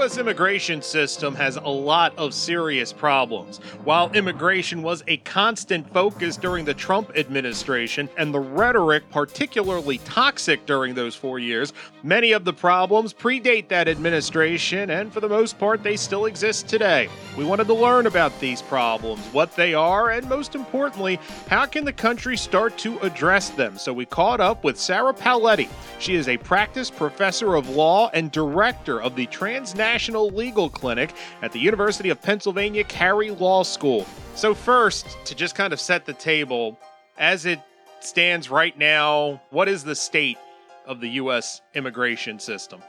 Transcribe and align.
U.S. 0.00 0.16
immigration 0.16 0.80
system 0.80 1.34
has 1.34 1.56
a 1.56 1.68
lot 1.68 2.16
of 2.16 2.32
serious 2.32 2.90
problems. 2.90 3.58
While 3.84 4.10
immigration 4.12 4.80
was 4.80 5.04
a 5.08 5.18
constant 5.18 5.92
focus 5.92 6.38
during 6.38 6.64
the 6.64 6.72
Trump 6.72 7.12
administration 7.18 8.08
and 8.16 8.32
the 8.32 8.40
rhetoric 8.40 9.10
particularly 9.10 9.98
toxic 9.98 10.64
during 10.64 10.94
those 10.94 11.14
four 11.14 11.38
years, 11.38 11.74
many 12.02 12.32
of 12.32 12.46
the 12.46 12.52
problems 12.52 13.12
predate 13.12 13.68
that 13.68 13.88
administration 13.88 14.88
and 14.88 15.12
for 15.12 15.20
the 15.20 15.28
most 15.28 15.58
part 15.58 15.82
they 15.82 15.98
still 15.98 16.24
exist 16.24 16.66
today. 16.66 17.10
We 17.36 17.44
wanted 17.44 17.66
to 17.66 17.74
learn 17.74 18.06
about 18.06 18.32
these 18.40 18.62
problems, 18.62 19.20
what 19.32 19.54
they 19.54 19.74
are, 19.74 20.12
and 20.12 20.26
most 20.30 20.54
importantly, 20.54 21.20
how 21.46 21.66
can 21.66 21.84
the 21.84 21.92
country 21.92 22.38
start 22.38 22.78
to 22.78 22.98
address 23.00 23.50
them. 23.50 23.76
So 23.76 23.92
we 23.92 24.06
caught 24.06 24.40
up 24.40 24.64
with 24.64 24.80
Sarah 24.80 25.12
Paoletti. 25.12 25.68
She 25.98 26.14
is 26.14 26.26
a 26.26 26.38
practice 26.38 26.90
professor 26.90 27.54
of 27.54 27.68
law 27.68 28.08
and 28.14 28.32
director 28.32 29.02
of 29.02 29.14
the 29.14 29.26
Transnational 29.26 29.89
National 29.90 30.28
Legal 30.30 30.70
Clinic 30.70 31.12
at 31.42 31.50
the 31.50 31.58
University 31.58 32.10
of 32.10 32.22
Pennsylvania 32.22 32.84
Carey 32.84 33.32
Law 33.32 33.64
School. 33.64 34.06
So, 34.36 34.54
first, 34.54 35.18
to 35.24 35.34
just 35.34 35.56
kind 35.56 35.72
of 35.72 35.80
set 35.80 36.06
the 36.06 36.12
table, 36.12 36.78
as 37.18 37.44
it 37.44 37.58
stands 37.98 38.48
right 38.48 38.78
now, 38.78 39.42
what 39.50 39.68
is 39.68 39.82
the 39.82 39.96
state 39.96 40.38
of 40.86 41.00
the 41.00 41.08
U.S. 41.22 41.60
immigration 41.74 42.38
system? 42.38 42.80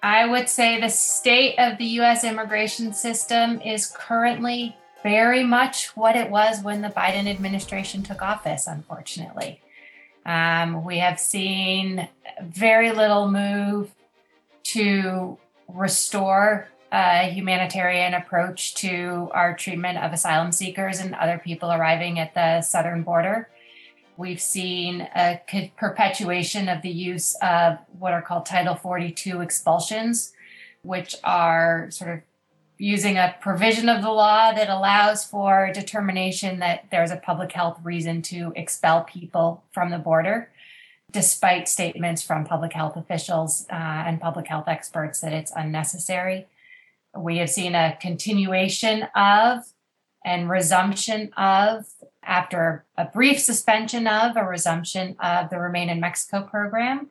I 0.00 0.26
would 0.26 0.48
say 0.48 0.80
the 0.80 0.90
state 0.90 1.58
of 1.58 1.76
the 1.76 1.86
U.S. 1.98 2.22
immigration 2.22 2.94
system 2.94 3.60
is 3.62 3.92
currently 3.92 4.76
very 5.02 5.42
much 5.42 5.96
what 5.96 6.14
it 6.14 6.30
was 6.30 6.62
when 6.62 6.82
the 6.82 6.88
Biden 6.90 7.28
administration 7.28 8.04
took 8.04 8.22
office, 8.22 8.68
unfortunately. 8.68 9.60
Um, 10.24 10.84
we 10.84 10.98
have 10.98 11.18
seen 11.18 12.08
very 12.40 12.92
little 12.92 13.28
move 13.28 13.92
to 14.74 15.38
restore 15.68 16.68
a 16.92 17.28
humanitarian 17.30 18.14
approach 18.14 18.74
to 18.74 19.28
our 19.32 19.56
treatment 19.56 19.98
of 19.98 20.12
asylum 20.12 20.52
seekers 20.52 21.00
and 21.00 21.14
other 21.14 21.38
people 21.38 21.72
arriving 21.72 22.18
at 22.18 22.34
the 22.34 22.62
southern 22.62 23.02
border. 23.02 23.48
We've 24.16 24.40
seen 24.40 25.02
a 25.14 25.40
perpetuation 25.76 26.68
of 26.68 26.82
the 26.82 26.90
use 26.90 27.36
of 27.42 27.78
what 27.98 28.12
are 28.12 28.22
called 28.22 28.46
Title 28.46 28.74
42 28.74 29.42
expulsions, 29.42 30.32
which 30.82 31.16
are 31.22 31.88
sort 31.90 32.14
of 32.14 32.20
using 32.78 33.16
a 33.16 33.34
provision 33.40 33.88
of 33.88 34.02
the 34.02 34.10
law 34.10 34.52
that 34.52 34.70
allows 34.70 35.24
for 35.24 35.70
determination 35.72 36.60
that 36.60 36.84
there's 36.90 37.10
a 37.10 37.16
public 37.16 37.52
health 37.52 37.78
reason 37.82 38.22
to 38.22 38.52
expel 38.54 39.02
people 39.04 39.64
from 39.72 39.90
the 39.90 39.98
border 39.98 40.50
despite 41.16 41.66
statements 41.66 42.20
from 42.20 42.44
public 42.44 42.74
health 42.74 42.94
officials 42.94 43.64
uh, 43.70 44.04
and 44.06 44.20
public 44.20 44.46
health 44.46 44.68
experts 44.68 45.20
that 45.20 45.32
it's 45.32 45.50
unnecessary. 45.56 46.46
We 47.16 47.38
have 47.38 47.48
seen 47.48 47.74
a 47.74 47.96
continuation 47.98 49.04
of 49.16 49.64
and 50.26 50.50
resumption 50.50 51.32
of, 51.34 51.86
after 52.22 52.84
a 52.98 53.06
brief 53.06 53.40
suspension 53.40 54.06
of, 54.06 54.36
a 54.36 54.44
resumption 54.44 55.16
of 55.18 55.48
the 55.48 55.58
Remain 55.58 55.88
in 55.88 56.00
Mexico 56.00 56.42
program. 56.42 57.08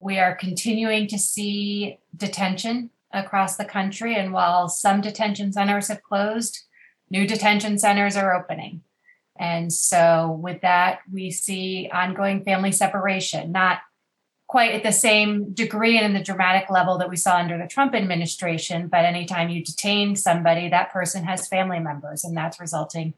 We 0.00 0.18
are 0.18 0.34
continuing 0.34 1.06
to 1.06 1.16
see 1.18 2.00
detention 2.16 2.90
across 3.12 3.54
the 3.56 3.64
country. 3.64 4.16
And 4.16 4.32
while 4.32 4.68
some 4.68 5.00
detention 5.00 5.52
centers 5.52 5.86
have 5.86 6.02
closed, 6.02 6.64
new 7.08 7.28
detention 7.28 7.78
centers 7.78 8.16
are 8.16 8.34
opening. 8.34 8.82
And 9.40 9.72
so, 9.72 10.38
with 10.42 10.60
that, 10.60 11.00
we 11.10 11.30
see 11.30 11.88
ongoing 11.90 12.44
family 12.44 12.72
separation, 12.72 13.50
not 13.52 13.78
quite 14.46 14.74
at 14.74 14.82
the 14.82 14.92
same 14.92 15.54
degree 15.54 15.96
and 15.96 16.04
in 16.04 16.12
the 16.12 16.22
dramatic 16.22 16.68
level 16.68 16.98
that 16.98 17.08
we 17.08 17.16
saw 17.16 17.36
under 17.36 17.56
the 17.56 17.66
Trump 17.66 17.94
administration. 17.94 18.88
But 18.88 19.06
anytime 19.06 19.48
you 19.48 19.64
detain 19.64 20.14
somebody, 20.14 20.68
that 20.68 20.92
person 20.92 21.24
has 21.24 21.48
family 21.48 21.78
members, 21.78 22.22
and 22.22 22.36
that's 22.36 22.60
resulting 22.60 23.14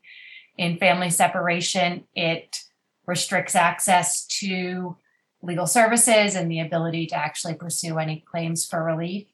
in 0.57 0.79
family 0.79 1.11
separation. 1.11 2.05
It 2.15 2.59
restricts 3.05 3.57
access 3.57 4.25
to 4.27 4.97
legal 5.43 5.67
services 5.67 6.37
and 6.37 6.49
the 6.49 6.61
ability 6.61 7.07
to 7.07 7.17
actually 7.17 7.55
pursue 7.55 7.99
any 7.99 8.21
claims 8.31 8.65
for 8.65 8.85
relief. 8.85 9.27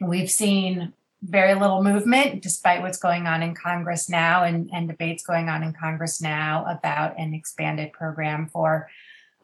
We've 0.00 0.30
seen 0.30 0.92
very 1.22 1.54
little 1.54 1.82
movement 1.82 2.42
despite 2.42 2.82
what's 2.82 2.98
going 2.98 3.26
on 3.26 3.42
in 3.42 3.54
Congress 3.54 4.08
now 4.08 4.42
and, 4.42 4.68
and 4.72 4.88
debates 4.88 5.22
going 5.22 5.48
on 5.48 5.62
in 5.62 5.72
Congress 5.72 6.20
now 6.20 6.64
about 6.68 7.18
an 7.18 7.32
expanded 7.32 7.92
program 7.92 8.48
for 8.48 8.88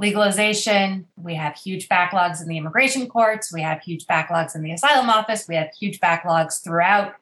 legalization. 0.00 1.06
We 1.17 1.37
have 1.37 1.56
huge 1.56 1.88
backlogs 1.88 2.43
in 2.43 2.49
the 2.49 2.56
immigration 2.56 3.09
courts. 3.09 3.53
We 3.53 3.62
have 3.62 3.81
huge 3.81 4.06
backlogs 4.06 4.55
in 4.55 4.62
the 4.62 4.72
asylum 4.72 5.09
office. 5.09 5.47
We 5.49 5.55
have 5.56 5.71
huge 5.78 6.00
backlogs 6.00 6.62
throughout 6.62 7.15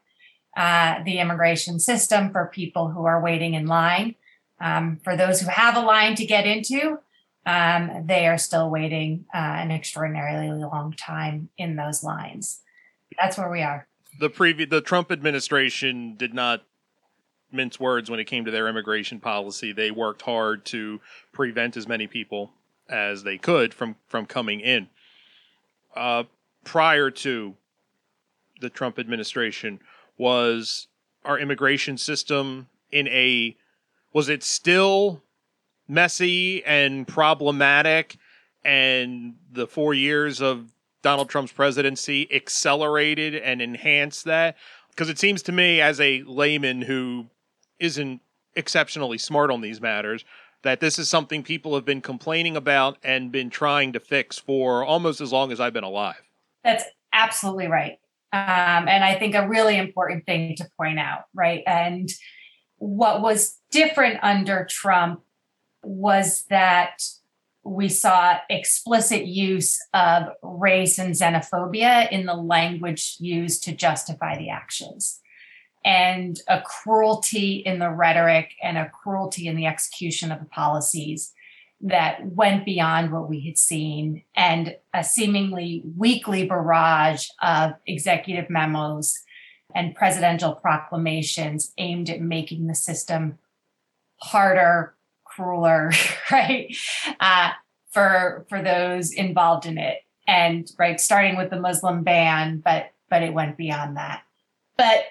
uh, 0.57 1.03
the 1.05 1.19
immigration 1.19 1.79
system 1.79 2.33
for 2.33 2.47
people 2.47 2.89
who 2.89 3.05
are 3.05 3.23
waiting 3.23 3.55
in 3.55 3.67
line. 3.67 4.15
Um, 4.59 4.99
for 5.05 5.17
those 5.17 5.41
who 5.41 5.49
have 5.49 5.77
a 5.77 5.81
line 5.81 6.15
to 6.15 6.25
get 6.25 6.47
into, 6.47 6.99
um, 7.45 8.05
they 8.07 8.27
are 8.27 8.39
still 8.39 8.71
waiting 8.71 9.27
uh, 9.35 9.39
an 9.39 9.71
extraordinarily 9.71 10.49
long 10.49 10.95
time 10.95 11.51
in 11.59 11.77
those 11.77 12.03
lines. 12.03 12.61
That's 13.19 13.37
where 13.37 13.51
we 13.51 13.63
are 13.63 13.87
the 14.19 14.31
previous 14.31 14.71
the 14.71 14.81
Trump 14.81 15.11
administration 15.11 16.17
did 16.17 16.35
not 16.35 16.63
mince 17.53 17.79
words 17.79 18.11
when 18.11 18.21
it 18.21 18.25
came 18.25 18.45
to 18.45 18.51
their 18.51 18.69
immigration 18.69 19.21
policy. 19.21 19.73
They 19.73 19.91
worked 19.91 20.23
hard 20.23 20.65
to 20.67 21.01
prevent 21.33 21.77
as 21.77 21.87
many 21.87 22.07
people 22.07 22.53
as 22.89 23.23
they 23.23 23.39
could 23.39 23.75
from 23.75 23.97
from 24.07 24.27
coming 24.27 24.61
in. 24.61 24.89
Uh, 25.95 26.25
prior 26.65 27.11
to 27.11 27.55
the 28.61 28.71
Trump 28.71 28.99
administration, 28.99 29.81
was 30.19 30.89
our 31.25 31.39
immigration 31.39 31.99
system 31.99 32.69
in 32.91 33.09
a 33.09 33.57
was 34.13 34.29
it 34.29 34.43
still 34.43 35.23
messy 35.89 36.65
and 36.65 37.07
problematic? 37.07 38.17
And 38.65 39.37
the 39.53 39.67
four 39.67 39.95
years 39.95 40.41
of 40.41 40.73
Donald 41.03 41.29
Trump's 41.29 41.53
presidency 41.53 42.33
accelerated 42.33 43.35
and 43.35 43.63
enhanced 43.63 44.25
that? 44.25 44.57
Because 44.91 45.09
it 45.09 45.19
seems 45.19 45.43
to 45.43 45.53
me, 45.53 45.81
as 45.81 46.01
a 46.01 46.23
layman 46.23 46.83
who 46.83 47.27
isn't 47.79 48.21
exceptionally 48.55 49.19
smart 49.19 49.51
on 49.51 49.61
these 49.61 49.81
matters, 49.81 50.25
that 50.63 50.81
this 50.81 50.99
is 50.99 51.09
something 51.09 51.43
people 51.43 51.75
have 51.75 51.85
been 51.85 52.01
complaining 52.01 52.57
about 52.57 52.99
and 53.05 53.31
been 53.31 53.51
trying 53.51 53.93
to 53.93 54.01
fix 54.01 54.39
for 54.39 54.85
almost 54.85 55.21
as 55.21 55.33
long 55.33 55.53
as 55.53 55.61
I've 55.61 55.73
been 55.73 55.85
alive. 55.85 56.23
That's 56.65 56.85
absolutely 57.13 57.69
right. 57.69 57.99
Um, 58.33 58.89
and 58.89 59.05
I 59.05 59.15
think 59.19 59.35
a 59.35 59.49
really 59.49 59.77
important 59.77 60.27
thing 60.27 60.57
to 60.57 60.69
point 60.77 60.99
out, 60.99 61.25
right? 61.35 61.63
And 61.67 62.09
what 62.79 63.23
was 63.23 63.59
different 63.71 64.19
under 64.23 64.67
Trump 64.69 65.23
was 65.83 66.45
that 66.51 67.03
we 67.67 67.89
saw 67.89 68.39
explicit 68.49 69.27
use 69.27 69.79
of 69.93 70.29
race 70.43 70.99
and 70.99 71.15
xenophobia 71.15 72.11
in 72.11 72.25
the 72.25 72.35
language 72.35 73.17
used 73.19 73.65
to 73.65 73.75
justify 73.75 74.39
the 74.39 74.51
actions, 74.51 75.21
and 75.85 76.41
a 76.49 76.61
cruelty 76.63 77.57
in 77.57 77.79
the 77.79 77.91
rhetoric 77.91 78.53
and 78.63 78.79
a 78.79 78.89
cruelty 78.91 79.49
in 79.49 79.57
the 79.57 79.67
execution 79.67 80.33
of 80.33 80.39
the 80.39 80.47
policies 80.47 81.33
that 81.81 82.25
went 82.25 82.65
beyond 82.65 83.13
what 83.13 83.29
we 83.29 83.41
had 83.41 83.59
seen, 83.59 84.23
and 84.35 84.77
a 84.95 85.05
seemingly 85.05 85.83
weekly 85.97 86.47
barrage 86.47 87.29
of 87.43 87.73
executive 87.87 88.49
memos 88.49 89.23
and 89.75 89.95
presidential 89.95 90.55
proclamations 90.55 91.73
aimed 91.77 92.09
at 92.09 92.21
making 92.21 92.67
the 92.67 92.75
system 92.75 93.39
harder, 94.23 94.96
crueler, 95.37 95.93
right? 96.31 96.75
Uh, 97.21 97.51
for 97.91 98.47
for 98.49 98.63
those 98.63 99.13
involved 99.13 99.67
in 99.67 99.79
it, 99.79 99.99
and 100.27 100.71
right, 100.79 101.01
starting 101.01 101.37
with 101.37 101.51
the 101.51 101.61
Muslim 101.61 102.03
ban, 102.03 102.63
but 102.65 102.93
but 103.09 103.23
it 103.23 103.35
went 103.35 103.57
beyond 103.57 103.97
that. 103.97 104.23
But 104.77 105.05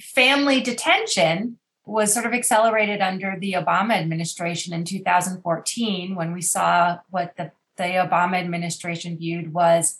family 0.00 0.60
detention 0.60 1.58
was 1.84 2.12
sort 2.12 2.26
of 2.26 2.32
accelerated 2.32 3.00
under 3.00 3.36
the 3.38 3.52
Obama 3.52 3.94
administration 3.94 4.74
in 4.74 4.84
2014 4.84 6.16
when 6.16 6.32
we 6.32 6.42
saw 6.42 6.98
what 7.10 7.36
the, 7.36 7.52
the 7.76 7.84
Obama 7.84 8.34
administration 8.34 9.16
viewed 9.16 9.52
was 9.52 9.98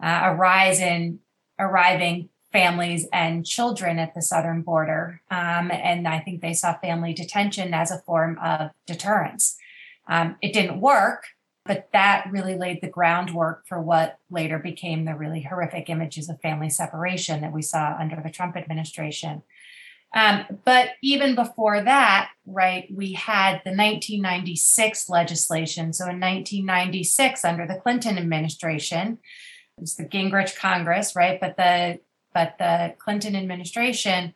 uh, 0.00 0.20
a 0.24 0.34
rise 0.34 0.78
in 0.78 1.18
arriving 1.58 2.28
families 2.54 3.08
and 3.12 3.44
children 3.44 3.98
at 3.98 4.14
the 4.14 4.22
southern 4.22 4.62
border. 4.62 5.20
Um, 5.28 5.72
and 5.72 6.06
I 6.06 6.20
think 6.20 6.40
they 6.40 6.54
saw 6.54 6.78
family 6.78 7.12
detention 7.12 7.74
as 7.74 7.90
a 7.90 7.98
form 7.98 8.38
of 8.38 8.70
deterrence. 8.86 9.58
Um, 10.06 10.36
it 10.40 10.52
didn't 10.52 10.80
work, 10.80 11.26
but 11.66 11.88
that 11.92 12.28
really 12.30 12.56
laid 12.56 12.80
the 12.80 12.88
groundwork 12.88 13.66
for 13.66 13.82
what 13.82 14.20
later 14.30 14.60
became 14.60 15.04
the 15.04 15.16
really 15.16 15.42
horrific 15.42 15.90
images 15.90 16.28
of 16.28 16.40
family 16.40 16.70
separation 16.70 17.40
that 17.40 17.52
we 17.52 17.60
saw 17.60 17.96
under 17.98 18.20
the 18.22 18.30
Trump 18.30 18.56
administration. 18.56 19.42
Um, 20.14 20.44
but 20.64 20.90
even 21.02 21.34
before 21.34 21.82
that, 21.82 22.30
right, 22.46 22.86
we 22.94 23.14
had 23.14 23.62
the 23.64 23.70
1996 23.70 25.08
legislation. 25.08 25.92
So 25.92 26.04
in 26.04 26.20
1996, 26.20 27.44
under 27.44 27.66
the 27.66 27.80
Clinton 27.80 28.16
administration, 28.16 29.18
it 29.76 29.80
was 29.80 29.96
the 29.96 30.04
Gingrich 30.04 30.56
Congress, 30.56 31.16
right? 31.16 31.40
But 31.40 31.56
the 31.56 31.98
but 32.34 32.56
the 32.58 32.94
Clinton 32.98 33.36
administration, 33.36 34.34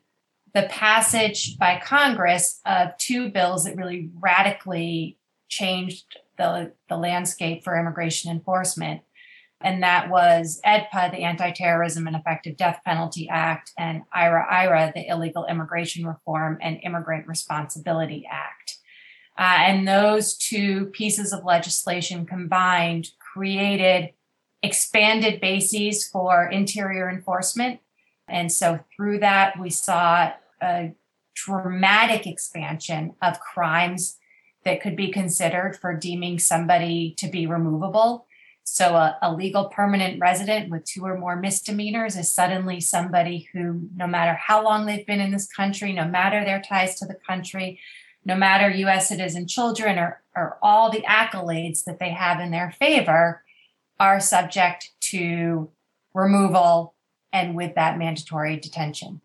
the 0.55 0.69
passage 0.71 1.59
by 1.59 1.81
Congress 1.85 2.61
of 2.65 2.97
two 2.97 3.29
bills 3.29 3.65
that 3.65 3.77
really 3.77 4.11
radically 4.19 5.19
changed 5.49 6.19
the, 6.39 6.73
the 6.89 6.97
landscape 6.97 7.65
for 7.65 7.79
immigration 7.79 8.31
enforcement 8.31 9.03
and 9.61 9.83
that 9.83 10.09
was 10.09 10.61
AEDPA, 10.65 11.11
the 11.11 11.25
Anti 11.25 11.51
Terrorism 11.51 12.07
and 12.07 12.15
Effective 12.15 12.57
Death 12.57 12.81
Penalty 12.85 13.29
Act, 13.29 13.73
and 13.77 14.03
IRA 14.13 14.47
IRA, 14.49 14.93
the 14.95 15.09
Illegal 15.09 15.47
Immigration 15.47 16.07
Reform 16.07 16.59
and 16.61 16.79
Immigrant 16.83 17.27
Responsibility 17.27 18.27
Act. 18.31 18.79
Uh, 19.37 19.57
and 19.61 19.87
those 19.87 20.37
two 20.37 20.87
pieces 20.87 21.33
of 21.33 21.45
legislation 21.45 22.27
combined 22.27 23.11
created 23.19 24.11
expanded 24.63 25.41
bases 25.41 26.07
for 26.07 26.47
interior 26.47 27.09
enforcement. 27.09 27.81
And 28.29 28.53
so 28.53 28.81
through 28.95 29.21
that, 29.21 29.59
we 29.59 29.71
saw 29.71 30.33
a 30.63 30.93
dramatic 31.35 32.27
expansion 32.27 33.15
of 33.23 33.41
crimes 33.41 34.19
that 34.65 34.81
could 34.83 34.97
be 34.97 35.11
considered 35.11 35.77
for 35.77 35.95
deeming 35.95 36.39
somebody 36.39 37.15
to 37.19 37.29
be 37.29 37.47
removable. 37.47 38.27
So, 38.65 38.97
a, 38.97 39.17
a, 39.23 39.33
legal 39.33 39.71
permanent 39.71 40.21
resident 40.21 40.69
with 40.69 40.85
two 40.85 41.07
or 41.07 41.17
more 41.17 41.37
misdemeanors 41.37 42.17
is 42.17 42.31
suddenly 42.31 42.81
somebody 42.81 43.49
who, 43.53 43.89
no 43.97 44.07
matter 44.07 44.35
how 44.35 44.63
long 44.63 44.85
they've 44.85 45.07
been 45.07 45.23
in 45.23 45.31
this 45.31 45.47
country, 45.47 45.95
no 45.95 46.07
matter 46.07 46.45
their 46.45 46.61
ties 46.61 46.97
to 46.97 47.07
the 47.07 47.15
country, 47.15 47.81
no 48.27 48.37
matter 48.37 48.69
US 48.69 49.09
citizen 49.09 49.47
children 49.47 49.99
or, 49.99 50.21
or 50.37 50.59
all 50.61 50.91
the 50.91 51.01
accolades 51.03 51.85
that 51.85 51.99
they 51.99 52.11
have 52.11 52.41
in 52.41 52.51
their 52.51 52.71
favor, 52.73 53.43
are 53.99 54.21
subject 54.21 54.91
to 55.01 55.71
removal 56.13 56.95
and 57.33 57.55
with 57.55 57.75
that 57.75 57.99
mandatory 57.99 58.57
detention. 58.57 59.21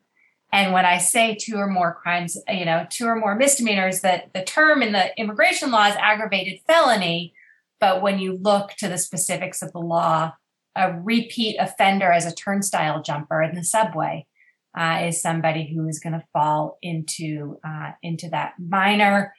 And 0.52 0.72
when 0.72 0.86
I 0.86 1.00
say 1.00 1.36
two 1.36 1.56
or 1.56 1.68
more 1.68 1.94
crimes, 1.94 2.38
you 2.48 2.66
know, 2.66 2.86
two 2.90 3.06
or 3.06 3.16
more 3.16 3.36
misdemeanors, 3.36 4.02
that 4.02 4.34
the 4.34 4.44
term 4.44 4.84
in 4.84 4.92
the 4.92 5.18
immigration 5.20 5.72
law 5.72 5.88
is 5.88 5.96
aggravated 5.96 6.60
felony 6.68 7.34
but 7.84 8.02
when 8.02 8.18
you 8.18 8.40
look 8.42 8.70
to 8.78 8.88
the 8.88 8.98
specifics 8.98 9.62
of 9.62 9.74
the 9.74 9.80
law, 9.80 10.36
a 10.74 10.94
repeat 10.94 11.58
offender 11.60 12.14
as 12.14 12.26
a 12.26 12.34
turnstile 12.34 13.02
jumper 13.02 13.44
in 13.44 13.56
the 13.56 13.64
subway 13.66 14.26
uh, 14.74 15.02
is 15.04 15.22
somebody 15.22 15.70
who 15.76 15.86
is 15.90 16.00
going 16.00 16.14
to 16.14 16.24
fall 16.32 16.78
into 16.82 17.60
uh, 17.62 17.92
into 18.02 18.30
that 18.30 18.54
minor 18.58 19.36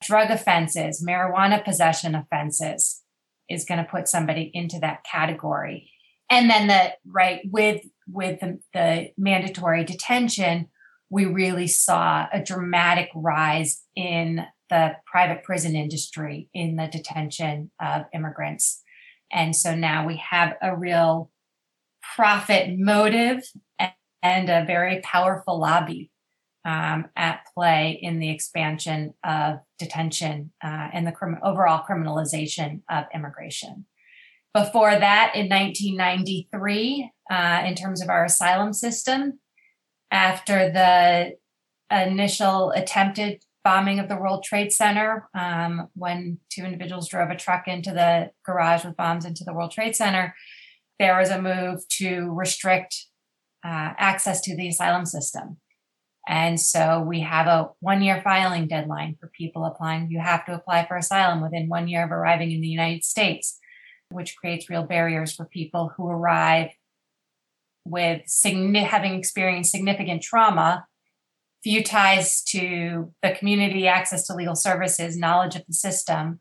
drug 0.00 0.30
offenses, 0.30 1.04
marijuana 1.06 1.62
possession 1.62 2.14
offenses 2.14 3.02
is 3.46 3.66
going 3.66 3.76
to 3.76 3.90
put 3.90 4.08
somebody 4.08 4.50
into 4.54 4.78
that 4.78 5.04
category. 5.04 5.90
And 6.30 6.48
then 6.48 6.68
the 6.68 6.94
right 7.04 7.42
with 7.44 7.82
with 8.08 8.40
the, 8.40 8.58
the 8.72 9.10
mandatory 9.16 9.84
detention, 9.84 10.68
we 11.10 11.26
really 11.26 11.66
saw 11.66 12.26
a 12.32 12.42
dramatic 12.42 13.10
rise 13.14 13.82
in 13.94 14.44
the 14.70 14.96
private 15.04 15.44
prison 15.44 15.76
industry 15.76 16.48
in 16.54 16.76
the 16.76 16.88
detention 16.90 17.70
of 17.80 18.04
immigrants. 18.14 18.82
And 19.30 19.54
so 19.54 19.74
now 19.74 20.06
we 20.06 20.16
have 20.16 20.54
a 20.62 20.74
real 20.76 21.30
profit 22.16 22.78
motive 22.78 23.42
and 24.22 24.48
a 24.48 24.64
very 24.64 25.00
powerful 25.02 25.58
lobby 25.60 26.10
um, 26.64 27.06
at 27.16 27.40
play 27.54 27.98
in 28.00 28.18
the 28.18 28.30
expansion 28.30 29.14
of 29.24 29.58
detention 29.78 30.52
uh, 30.62 30.88
and 30.92 31.06
the 31.06 31.38
overall 31.42 31.84
criminalization 31.88 32.82
of 32.90 33.04
immigration. 33.14 33.84
Before 34.54 34.90
that, 34.90 35.32
in 35.34 35.48
1993, 35.48 37.10
uh, 37.30 37.62
in 37.64 37.74
terms 37.74 38.02
of 38.02 38.10
our 38.10 38.24
asylum 38.24 38.72
system, 38.72 39.40
after 40.10 40.70
the 40.70 41.32
initial 41.90 42.70
attempted 42.72 43.42
bombing 43.64 43.98
of 43.98 44.08
the 44.08 44.16
World 44.16 44.44
Trade 44.44 44.72
Center 44.72 45.28
um, 45.34 45.88
when 45.94 46.38
two 46.50 46.64
individuals 46.64 47.08
drove 47.08 47.30
a 47.30 47.36
truck 47.36 47.68
into 47.68 47.92
the 47.92 48.30
garage 48.44 48.84
with 48.84 48.96
bombs 48.96 49.24
into 49.24 49.44
the 49.44 49.54
World 49.54 49.70
Trade 49.70 49.94
Center. 49.94 50.34
There 50.98 51.18
was 51.18 51.30
a 51.30 51.40
move 51.40 51.86
to 51.98 52.32
restrict 52.32 53.06
uh, 53.64 53.94
access 53.98 54.40
to 54.42 54.56
the 54.56 54.68
asylum 54.68 55.06
system. 55.06 55.58
And 56.28 56.60
so 56.60 57.00
we 57.00 57.20
have 57.20 57.46
a 57.46 57.70
one 57.80 58.02
year 58.02 58.20
filing 58.22 58.68
deadline 58.68 59.16
for 59.20 59.28
people 59.28 59.64
applying. 59.64 60.10
You 60.10 60.20
have 60.20 60.44
to 60.46 60.54
apply 60.54 60.86
for 60.86 60.96
asylum 60.96 61.42
within 61.42 61.68
one 61.68 61.88
year 61.88 62.04
of 62.04 62.12
arriving 62.12 62.52
in 62.52 62.60
the 62.60 62.68
United 62.68 63.04
States, 63.04 63.58
which 64.12 64.36
creates 64.36 64.70
real 64.70 64.84
barriers 64.84 65.32
for 65.32 65.44
people 65.44 65.92
who 65.96 66.08
arrive 66.08 66.70
with 67.84 68.22
signi- 68.26 68.86
having 68.86 69.14
experienced 69.14 69.72
significant 69.72 70.22
trauma 70.22 70.86
few 71.62 71.82
ties 71.82 72.42
to 72.42 73.12
the 73.22 73.32
community, 73.32 73.86
access 73.86 74.26
to 74.26 74.34
legal 74.34 74.56
services, 74.56 75.16
knowledge 75.16 75.54
of 75.54 75.62
the 75.66 75.72
system, 75.72 76.40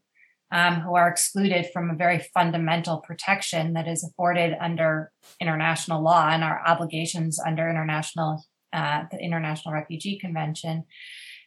um, 0.51 0.81
who 0.81 0.95
are 0.95 1.07
excluded 1.07 1.67
from 1.71 1.89
a 1.89 1.95
very 1.95 2.19
fundamental 2.33 2.97
protection 2.97 3.73
that 3.73 3.87
is 3.87 4.03
afforded 4.03 4.55
under 4.59 5.11
international 5.39 6.01
law 6.01 6.29
and 6.29 6.43
our 6.43 6.61
obligations 6.65 7.39
under 7.39 7.69
international 7.69 8.43
uh, 8.73 9.03
the 9.11 9.19
International 9.19 9.73
Refugee 9.73 10.17
Convention. 10.17 10.85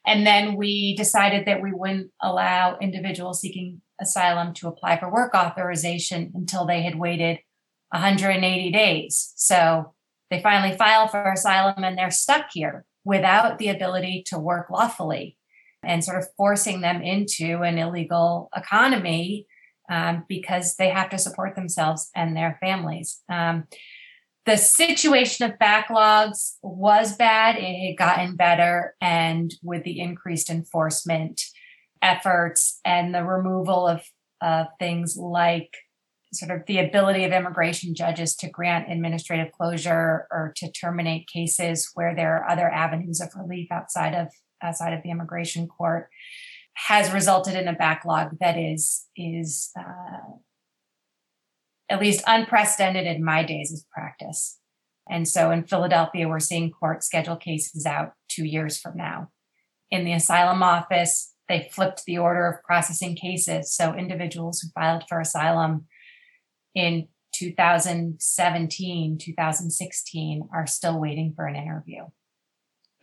And 0.06 0.26
then 0.26 0.56
we 0.56 0.94
decided 0.96 1.46
that 1.46 1.62
we 1.62 1.72
wouldn't 1.72 2.10
allow 2.22 2.76
individuals 2.78 3.40
seeking 3.40 3.80
asylum 4.00 4.52
to 4.54 4.68
apply 4.68 4.98
for 4.98 5.10
work 5.10 5.34
authorization 5.34 6.32
until 6.34 6.66
they 6.66 6.82
had 6.82 6.98
waited 6.98 7.38
180 7.90 8.70
days. 8.70 9.32
So 9.36 9.94
they 10.30 10.40
finally 10.40 10.76
file 10.76 11.08
for 11.08 11.32
asylum 11.32 11.84
and 11.84 11.96
they're 11.96 12.10
stuck 12.10 12.46
here 12.52 12.84
without 13.04 13.58
the 13.58 13.68
ability 13.68 14.24
to 14.26 14.38
work 14.38 14.68
lawfully 14.70 15.38
and 15.82 16.02
sort 16.02 16.18
of 16.18 16.28
forcing 16.36 16.80
them 16.80 17.02
into 17.02 17.62
an 17.62 17.78
illegal 17.78 18.48
economy 18.56 19.46
um, 19.90 20.24
because 20.28 20.76
they 20.76 20.88
have 20.88 21.10
to 21.10 21.18
support 21.18 21.54
themselves 21.54 22.10
and 22.16 22.36
their 22.36 22.58
families. 22.60 23.20
Um, 23.28 23.64
the 24.46 24.56
situation 24.56 25.50
of 25.50 25.58
backlogs 25.58 26.56
was 26.62 27.16
bad. 27.16 27.56
It 27.56 27.88
had 27.88 27.96
gotten 27.96 28.36
better. 28.36 28.94
And 29.00 29.52
with 29.62 29.84
the 29.84 30.00
increased 30.00 30.50
enforcement 30.50 31.40
efforts 32.02 32.80
and 32.84 33.14
the 33.14 33.24
removal 33.24 33.86
of, 33.86 34.02
things 34.78 35.16
like 35.16 35.70
sort 36.34 36.50
of 36.50 36.66
the 36.66 36.78
ability 36.78 37.24
of 37.24 37.32
immigration 37.32 37.94
judges 37.94 38.36
to 38.36 38.50
grant 38.50 38.92
administrative 38.92 39.50
closure 39.52 40.26
or 40.30 40.52
to 40.56 40.70
terminate 40.70 41.26
cases 41.28 41.90
where 41.94 42.14
there 42.14 42.36
are 42.36 42.50
other 42.50 42.68
avenues 42.68 43.22
of 43.22 43.30
relief 43.34 43.68
outside 43.72 44.14
of 44.14 44.28
outside 44.62 44.92
of 44.92 45.02
the 45.02 45.10
immigration 45.10 45.66
court 45.66 46.10
has 46.74 47.10
resulted 47.12 47.54
in 47.54 47.68
a 47.68 47.72
backlog 47.72 48.36
that 48.38 48.58
is 48.58 49.06
is 49.16 49.70
uh, 49.78 50.34
at 51.94 52.00
least 52.00 52.24
unprecedented 52.26 53.06
in 53.06 53.24
my 53.24 53.44
days 53.44 53.72
of 53.72 53.88
practice. 53.90 54.58
And 55.08 55.28
so 55.28 55.52
in 55.52 55.64
Philadelphia, 55.64 56.28
we're 56.28 56.40
seeing 56.40 56.72
court 56.72 57.04
schedule 57.04 57.36
cases 57.36 57.86
out 57.86 58.14
two 58.28 58.44
years 58.44 58.78
from 58.78 58.96
now. 58.96 59.30
In 59.92 60.04
the 60.04 60.12
asylum 60.12 60.60
office, 60.62 61.32
they 61.48 61.68
flipped 61.70 62.04
the 62.04 62.18
order 62.18 62.48
of 62.48 62.64
processing 62.64 63.14
cases. 63.14 63.72
So 63.72 63.94
individuals 63.94 64.60
who 64.60 64.70
filed 64.74 65.04
for 65.08 65.20
asylum 65.20 65.86
in 66.74 67.06
2017, 67.34 69.18
2016 69.18 70.48
are 70.52 70.66
still 70.66 71.00
waiting 71.00 71.32
for 71.36 71.46
an 71.46 71.54
interview. 71.54 72.06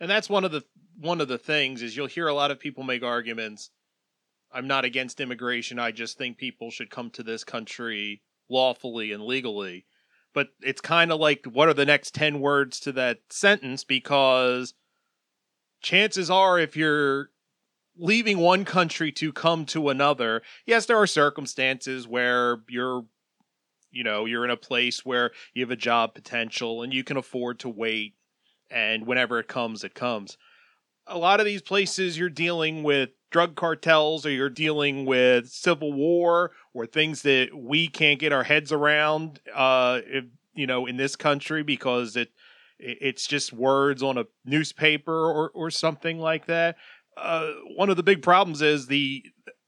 And 0.00 0.10
that's 0.10 0.28
one 0.28 0.44
of 0.44 0.52
the 0.52 0.64
one 0.98 1.22
of 1.22 1.28
the 1.28 1.38
things 1.38 1.80
is 1.80 1.96
you'll 1.96 2.06
hear 2.06 2.28
a 2.28 2.34
lot 2.34 2.50
of 2.50 2.60
people 2.60 2.84
make 2.84 3.02
arguments 3.02 3.70
I'm 4.52 4.66
not 4.66 4.84
against 4.84 5.20
immigration. 5.20 5.78
I 5.78 5.92
just 5.92 6.18
think 6.18 6.36
people 6.36 6.70
should 6.70 6.90
come 6.90 7.08
to 7.12 7.22
this 7.22 7.42
country 7.42 8.20
lawfully 8.52 9.12
and 9.12 9.24
legally. 9.24 9.86
But 10.34 10.48
it's 10.62 10.80
kind 10.80 11.10
of 11.10 11.20
like 11.20 11.44
what 11.44 11.68
are 11.68 11.74
the 11.74 11.84
next 11.84 12.14
10 12.14 12.40
words 12.40 12.80
to 12.80 12.92
that 12.92 13.20
sentence 13.30 13.84
because 13.84 14.74
chances 15.82 16.30
are 16.30 16.58
if 16.58 16.76
you're 16.76 17.30
leaving 17.96 18.38
one 18.38 18.64
country 18.64 19.12
to 19.12 19.32
come 19.32 19.66
to 19.66 19.88
another, 19.88 20.42
yes, 20.64 20.86
there 20.86 20.96
are 20.96 21.06
circumstances 21.06 22.06
where 22.06 22.62
you're 22.68 23.04
you 23.92 24.02
know 24.02 24.24
you're 24.24 24.44
in 24.44 24.50
a 24.50 24.56
place 24.56 25.04
where 25.04 25.30
you 25.54 25.62
have 25.62 25.70
a 25.70 25.76
job 25.76 26.14
potential 26.14 26.82
and 26.82 26.92
you 26.92 27.04
can 27.04 27.16
afford 27.16 27.60
to 27.60 27.68
wait 27.68 28.14
and 28.70 29.06
whenever 29.06 29.38
it 29.38 29.48
comes 29.48 29.84
it 29.84 29.94
comes 29.94 30.38
a 31.06 31.18
lot 31.18 31.40
of 31.40 31.46
these 31.46 31.62
places 31.62 32.18
you're 32.18 32.30
dealing 32.30 32.82
with 32.82 33.10
drug 33.32 33.56
cartels 33.56 34.24
or 34.24 34.30
you're 34.30 34.50
dealing 34.50 35.04
with 35.04 35.48
civil 35.48 35.92
war 35.92 36.52
or 36.74 36.86
things 36.86 37.22
that 37.22 37.48
we 37.52 37.88
can't 37.88 38.20
get 38.20 38.32
our 38.32 38.44
heads 38.44 38.70
around 38.70 39.40
uh 39.54 40.00
if, 40.06 40.24
you 40.54 40.66
know 40.66 40.86
in 40.86 40.96
this 40.96 41.16
country 41.16 41.62
because 41.62 42.14
it 42.14 42.28
it's 42.78 43.26
just 43.26 43.52
words 43.52 44.02
on 44.02 44.18
a 44.18 44.24
newspaper 44.44 45.30
or, 45.30 45.50
or 45.50 45.70
something 45.70 46.18
like 46.18 46.46
that. 46.46 46.76
Uh, 47.16 47.52
one 47.76 47.90
of 47.90 47.96
the 47.96 48.02
big 48.02 48.22
problems 48.22 48.60
is 48.60 48.86
the 48.86 49.24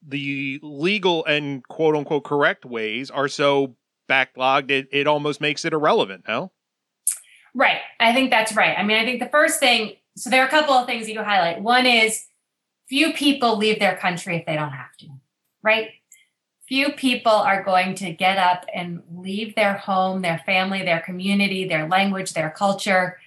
the 0.06 0.59
legal 0.62 1.25
and 1.25 1.66
quote 1.68 1.94
unquote 1.94 2.25
correct 2.25 2.64
ways 2.64 3.11
are 3.11 3.28
so 3.28 3.76
backlogged 4.09 4.71
it, 4.71 4.87
it 4.92 5.06
almost 5.06 5.40
makes 5.40 5.64
it 5.64 5.73
irrelevant 5.73 6.25
no? 6.28 6.52
Right. 7.54 7.78
I 8.00 8.12
think 8.12 8.30
that's 8.30 8.54
right. 8.54 8.76
I 8.76 8.83
mean 8.83 8.99
i 8.99 9.04
think 9.04 9.21
the 9.21 9.28
first 9.28 9.61
thing 9.61 9.94
so 10.16 10.30
there 10.30 10.42
are 10.42 10.47
a 10.47 10.50
couple 10.50 10.75
of 10.75 10.87
things 10.87 11.06
that 11.06 11.12
you 11.12 11.23
highlight. 11.23 11.61
One 11.61 11.87
is 11.87 12.25
few 12.88 13.12
people 13.12 13.57
leave 13.57 13.79
their 13.79 13.97
country 13.97 14.37
if 14.37 14.47
they 14.47 14.57
don't 14.57 14.73
have 14.73 14.97
to 14.99 15.09
right? 15.64 15.91
Few 16.69 16.93
people 16.93 17.33
are 17.33 17.64
going 17.64 17.95
to 17.97 18.12
get 18.12 18.38
up 18.38 18.67
and 18.73 19.03
leave 19.12 19.57
their 19.57 19.75
home 19.75 20.23
their 20.23 20.38
family 20.47 20.83
their 20.85 21.00
community 21.00 21.67
their 21.67 21.88
language 21.88 22.35
their 22.35 22.50
culture. 22.50 23.19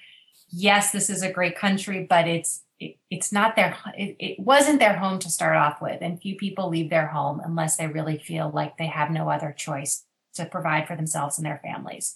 Yes 0.50 0.92
this 0.92 1.10
is 1.10 1.22
a 1.22 1.32
great 1.32 1.58
country 1.58 2.06
but 2.10 2.28
it's 2.28 2.64
it, 2.80 2.98
it's 3.10 3.32
not 3.32 3.56
their 3.56 3.78
it, 3.96 4.16
it 4.20 4.40
wasn't 4.40 4.80
their 4.80 4.96
home 4.96 5.20
to 5.20 5.30
start 5.30 5.58
off 5.58 5.82
with. 5.82 6.02
And 6.02 6.22
few 6.22 6.36
people 6.36 6.70
leave 6.70 6.90
their 6.90 7.08
home 7.08 7.42
unless 7.44 7.76
they 7.76 7.88
really 7.88 8.18
feel 8.18 8.50
like 8.54 8.78
they 8.78 8.88
have 8.88 9.12
no 9.12 9.30
other 9.30 9.52
choice 9.52 10.06
to 10.36 10.46
provide 10.46 10.88
for 10.88 10.96
themselves 10.96 11.38
and 11.38 11.46
their 11.46 11.60
families. 11.64 12.16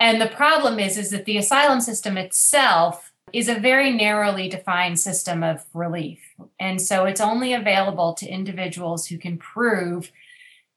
And 0.00 0.20
the 0.20 0.28
problem 0.28 0.78
is 0.78 0.96
is 0.96 1.10
that 1.10 1.26
the 1.26 1.36
asylum 1.36 1.80
system 1.80 2.16
itself 2.16 3.12
is 3.32 3.48
a 3.48 3.58
very 3.58 3.92
narrowly 3.92 4.48
defined 4.48 4.98
system 4.98 5.42
of 5.42 5.64
relief 5.72 6.20
and 6.58 6.80
so 6.80 7.04
it's 7.04 7.20
only 7.20 7.52
available 7.52 8.14
to 8.14 8.28
individuals 8.28 9.06
who 9.06 9.18
can 9.18 9.38
prove 9.38 10.10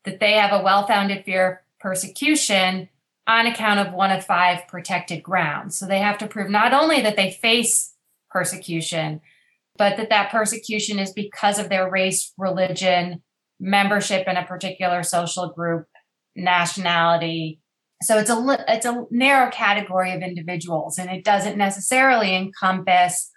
that 0.03 0.19
they 0.19 0.33
have 0.33 0.51
a 0.51 0.63
well-founded 0.63 1.23
fear 1.25 1.51
of 1.51 1.57
persecution 1.79 2.89
on 3.27 3.47
account 3.47 3.79
of 3.79 3.93
one 3.93 4.11
of 4.11 4.25
five 4.25 4.67
protected 4.67 5.23
grounds 5.23 5.77
so 5.77 5.85
they 5.85 5.99
have 5.99 6.17
to 6.17 6.27
prove 6.27 6.49
not 6.49 6.73
only 6.73 7.01
that 7.01 7.15
they 7.15 7.31
face 7.31 7.95
persecution, 8.35 9.21
but 9.77 9.95
that 9.95 10.09
that 10.09 10.29
persecution 10.29 10.99
is 10.99 11.13
because 11.13 11.57
of 11.57 11.69
their 11.69 11.89
race, 11.89 12.33
religion, 12.37 13.23
membership 13.61 14.27
in 14.27 14.35
a 14.35 14.45
particular 14.45 15.03
social 15.03 15.49
group, 15.49 15.87
nationality. 16.35 17.61
So 18.03 18.17
it's 18.17 18.29
a 18.29 18.65
it's 18.67 18.85
a 18.85 19.05
narrow 19.09 19.49
category 19.51 20.11
of 20.11 20.21
individuals, 20.21 20.97
and 20.97 21.09
it 21.09 21.23
doesn't 21.23 21.57
necessarily 21.57 22.35
encompass 22.35 23.31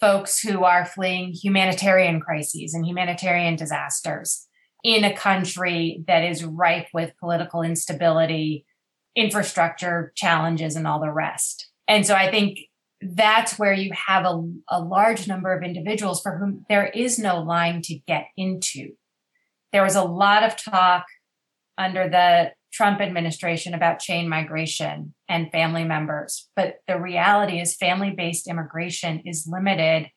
folks 0.00 0.40
who 0.40 0.64
are 0.64 0.84
fleeing 0.84 1.32
humanitarian 1.32 2.20
crises 2.20 2.74
and 2.74 2.86
humanitarian 2.86 3.56
disasters 3.56 4.46
in 4.84 5.04
a 5.04 5.14
country 5.14 6.04
that 6.06 6.22
is 6.22 6.44
rife 6.44 6.88
with 6.94 7.16
political 7.18 7.62
instability, 7.62 8.64
infrastructure 9.16 10.12
challenges, 10.14 10.76
and 10.76 10.86
all 10.86 11.00
the 11.00 11.12
rest. 11.12 11.68
And 11.88 12.06
so 12.06 12.14
I 12.14 12.30
think 12.30 12.58
that's 13.00 13.58
where 13.58 13.72
you 13.72 13.92
have 14.06 14.24
a, 14.24 14.42
a 14.70 14.80
large 14.80 15.26
number 15.26 15.52
of 15.52 15.62
individuals 15.62 16.20
for 16.20 16.36
whom 16.36 16.64
there 16.68 16.86
is 16.86 17.18
no 17.18 17.40
line 17.40 17.82
to 17.82 17.94
get 18.06 18.26
into. 18.36 18.92
There 19.72 19.84
was 19.84 19.96
a 19.96 20.04
lot 20.04 20.44
of 20.44 20.56
talk 20.56 21.06
under 21.76 22.08
the 22.08 22.52
Trump 22.72 23.00
administration 23.00 23.74
about 23.74 23.98
chain 23.98 24.28
migration 24.28 25.14
and 25.28 25.50
family 25.50 25.84
members. 25.84 26.48
But 26.54 26.76
the 26.86 27.00
reality 27.00 27.60
is, 27.60 27.76
family 27.76 28.10
based 28.10 28.48
immigration 28.48 29.22
is 29.24 29.48
limited 29.50 30.10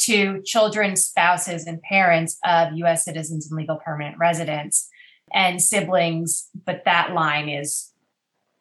to 0.00 0.40
children, 0.44 0.96
spouses, 0.96 1.66
and 1.66 1.82
parents 1.82 2.38
of 2.44 2.72
US 2.74 3.04
citizens 3.04 3.50
and 3.50 3.58
legal 3.58 3.78
permanent 3.84 4.16
residents 4.18 4.88
and 5.32 5.60
siblings. 5.60 6.48
But 6.64 6.84
that 6.84 7.12
line 7.12 7.48
is 7.48 7.92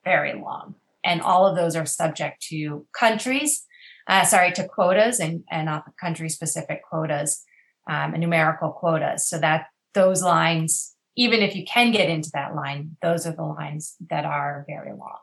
very 0.04 0.34
long 0.34 0.76
and 1.04 1.22
all 1.22 1.48
of 1.48 1.56
those 1.56 1.76
are 1.76 1.86
subject 1.86 2.42
to 2.50 2.86
countries, 2.98 3.66
uh, 4.08 4.26
sorry, 4.26 4.52
to 4.54 4.68
quotas 4.68 5.20
and, 5.20 5.44
and 5.50 5.70
country 6.00 6.30
specific 6.30 6.82
quotas 6.88 7.44
um, 7.90 8.14
and 8.14 8.20
numerical 8.20 8.72
quotas. 8.72 9.28
So 9.28 9.40
that 9.40 9.68
those 9.94 10.22
lines, 10.22 10.96
even 11.20 11.42
if 11.42 11.54
you 11.54 11.66
can 11.66 11.92
get 11.92 12.10
into 12.10 12.30
that 12.34 12.56
line, 12.56 12.96
those 13.02 13.28
are 13.28 13.34
the 13.34 13.44
lines 13.44 13.98
that 14.10 14.24
are 14.24 14.64
very 14.70 14.94
long. 14.94 15.20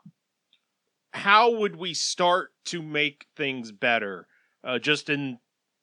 How 1.09 1.49
would 1.49 1.75
we 1.75 1.95
start 1.95 2.51
to 2.65 2.83
make 2.83 3.25
things 3.35 3.71
better? 3.71 4.27
Uh, 4.63 4.77
just 4.77 5.09
in 5.09 5.39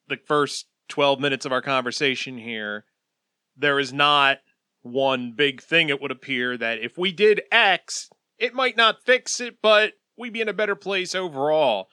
the 0.06 0.16
first 0.16 0.66
12 0.88 1.18
minutes 1.18 1.44
of 1.44 1.50
our 1.50 1.60
conversation 1.60 2.38
here, 2.38 2.84
there 3.56 3.80
is 3.80 3.92
not 3.92 4.38
one 4.82 5.32
big 5.32 5.60
thing, 5.60 5.88
it 5.88 6.00
would 6.00 6.12
appear, 6.12 6.56
that 6.58 6.78
if 6.78 6.96
we 6.96 7.10
did 7.10 7.42
X, 7.50 8.08
it 8.38 8.54
might 8.54 8.76
not 8.76 9.02
fix 9.04 9.40
it, 9.40 9.56
but 9.60 9.94
we'd 10.16 10.32
be 10.32 10.40
in 10.40 10.48
a 10.48 10.52
better 10.52 10.76
place 10.76 11.16
overall. 11.16 11.88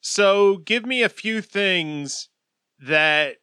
So 0.00 0.56
give 0.56 0.86
me 0.86 1.02
a 1.02 1.10
few 1.10 1.42
things 1.42 2.30
that 2.78 3.36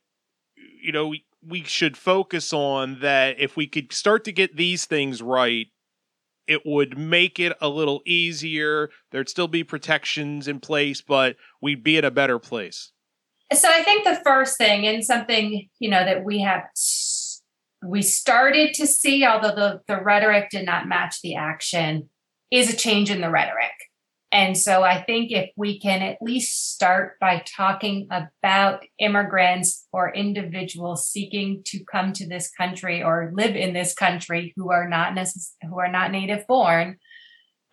you 0.81 0.91
know 0.91 1.13
we, 1.47 1.63
should 1.63 1.97
focus 1.97 2.53
on 2.53 2.99
that 3.01 3.39
if 3.39 3.55
we 3.55 3.67
could 3.67 3.91
start 3.93 4.23
to 4.25 4.31
get 4.31 4.55
these 4.55 4.85
things 4.85 5.21
right 5.21 5.67
it 6.47 6.65
would 6.65 6.97
make 6.97 7.39
it 7.39 7.55
a 7.61 7.69
little 7.69 8.01
easier 8.05 8.89
there'd 9.11 9.29
still 9.29 9.47
be 9.47 9.63
protections 9.63 10.47
in 10.47 10.59
place 10.59 11.01
but 11.01 11.35
we'd 11.61 11.83
be 11.83 11.97
in 11.97 12.03
a 12.03 12.11
better 12.11 12.39
place 12.39 12.91
so 13.53 13.69
i 13.69 13.83
think 13.83 14.03
the 14.03 14.19
first 14.25 14.57
thing 14.57 14.85
and 14.87 15.05
something 15.05 15.69
you 15.79 15.89
know 15.89 16.03
that 16.03 16.23
we 16.23 16.41
have 16.41 16.63
we 17.85 18.01
started 18.01 18.73
to 18.73 18.87
see 18.87 19.23
although 19.23 19.55
the, 19.55 19.81
the 19.87 20.01
rhetoric 20.01 20.49
did 20.49 20.65
not 20.65 20.87
match 20.87 21.21
the 21.21 21.35
action 21.35 22.09
is 22.51 22.71
a 22.71 22.75
change 22.75 23.09
in 23.09 23.21
the 23.21 23.29
rhetoric. 23.29 23.71
And 24.33 24.57
so 24.57 24.83
I 24.83 25.01
think 25.01 25.31
if 25.31 25.49
we 25.57 25.79
can 25.79 26.01
at 26.01 26.21
least 26.21 26.73
start 26.73 27.19
by 27.19 27.43
talking 27.45 28.07
about 28.09 28.85
immigrants 28.97 29.85
or 29.91 30.13
individuals 30.13 31.09
seeking 31.09 31.63
to 31.65 31.83
come 31.83 32.13
to 32.13 32.27
this 32.27 32.49
country 32.49 33.03
or 33.03 33.31
live 33.33 33.57
in 33.57 33.73
this 33.73 33.93
country 33.93 34.53
who 34.55 34.71
are 34.71 34.87
not 34.87 35.13
necess- 35.13 35.55
who 35.67 35.79
are 35.79 35.91
not 35.91 36.11
native 36.11 36.47
born, 36.47 36.97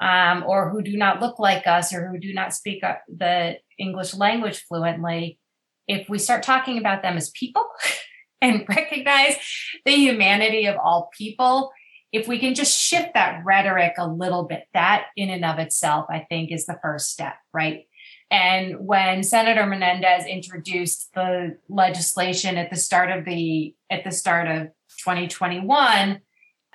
um, 0.01 0.45
or 0.47 0.71
who 0.71 0.83
do 0.83 0.97
not 0.97 1.21
look 1.21 1.39
like 1.39 1.67
us 1.67 1.95
or 1.95 2.09
who 2.09 2.19
do 2.19 2.33
not 2.33 2.55
speak 2.55 2.83
the 3.09 3.59
English 3.79 4.15
language 4.15 4.65
fluently, 4.69 5.39
if 5.87 6.09
we 6.09 6.19
start 6.19 6.43
talking 6.43 6.79
about 6.79 7.03
them 7.03 7.17
as 7.17 7.31
people 7.31 7.65
and 8.43 8.65
recognize 8.69 9.37
the 9.85 9.93
humanity 9.93 10.67
of 10.67 10.77
all 10.77 11.11
people, 11.17 11.71
if 12.13 12.27
we 12.27 12.39
can 12.39 12.55
just 12.55 12.79
shift 12.79 13.15
that 13.15 13.43
rhetoric 13.45 13.95
a 13.99 14.09
little 14.09 14.45
bit, 14.45 14.65
that 14.73 15.07
in 15.17 15.31
and 15.31 15.45
of 15.45 15.59
itself, 15.59 16.07
I 16.09 16.27
think 16.29 16.51
is 16.51 16.67
the 16.67 16.79
first 16.83 17.11
step, 17.11 17.35
right? 17.53 17.87
And 18.31 18.87
when 18.87 19.23
Senator 19.23 19.67
Menendez 19.67 20.27
introduced 20.27 21.11
the 21.15 21.59
legislation 21.69 22.57
at 22.57 22.71
the 22.71 22.77
start 22.77 23.11
of 23.11 23.25
the 23.25 23.75
at 23.91 24.05
the 24.05 24.11
start 24.11 24.49
of 24.49 24.69
2021, 24.99 26.21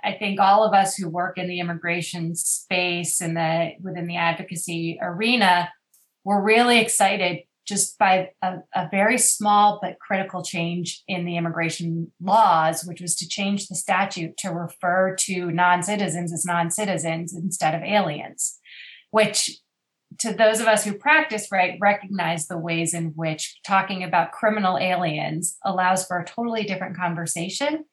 I 0.04 0.12
think 0.14 0.40
all 0.40 0.64
of 0.66 0.74
us 0.74 0.96
who 0.96 1.08
work 1.10 1.38
in 1.38 1.48
the 1.48 1.60
immigration 1.60 2.36
space 2.36 3.22
and 3.22 3.38
the 3.38 3.72
within 3.82 4.08
the 4.08 4.18
advocacy 4.18 5.00
arena 5.02 5.72
were 6.24 6.42
really 6.42 6.80
excited 6.80 7.44
just 7.74 7.98
by 7.98 8.30
a, 8.44 8.58
a, 8.76 8.88
very 8.92 9.18
small 9.18 9.80
but 9.82 9.98
critical 10.00 10.44
change 10.44 11.02
in 11.08 11.26
the 11.26 11.38
immigration 11.38 12.12
laws, 12.22 12.84
which 12.86 13.02
was 13.02 13.16
to 13.16 13.28
change 13.28 13.68
the 13.68 13.76
statute 13.76 14.38
to 14.38 14.50
refer 14.50 15.16
to 15.16 15.50
non 15.50 15.82
citizens 15.82 16.32
as 16.32 16.46
non 16.46 16.70
citizens 16.70 17.34
instead 17.34 17.74
of 17.74 17.82
aliens, 17.82 18.60
which 19.10 19.50
to 20.20 20.32
those 20.32 20.60
of 20.60 20.68
us 20.68 20.86
who 20.86 20.94
practice 20.94 21.48
right 21.52 21.80
recognize 21.82 22.46
the 22.46 22.60
ways 22.60 22.94
in 22.94 23.14
which 23.16 23.60
talking 23.66 24.04
about 24.04 24.32
criminal 24.32 24.78
aliens 24.78 25.58
allows 25.66 26.06
for 26.06 26.20
a 26.20 26.26
totally 26.26 26.66
different 26.66 26.96
conversation 26.96 27.86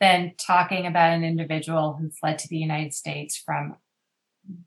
than 0.00 0.32
talking 0.38 0.86
about 0.86 1.12
an 1.12 1.22
individual 1.22 1.96
who 2.00 2.10
fled 2.10 2.40
to 2.40 2.48
the 2.48 2.58
United 2.58 2.92
States 2.92 3.36
from 3.36 3.76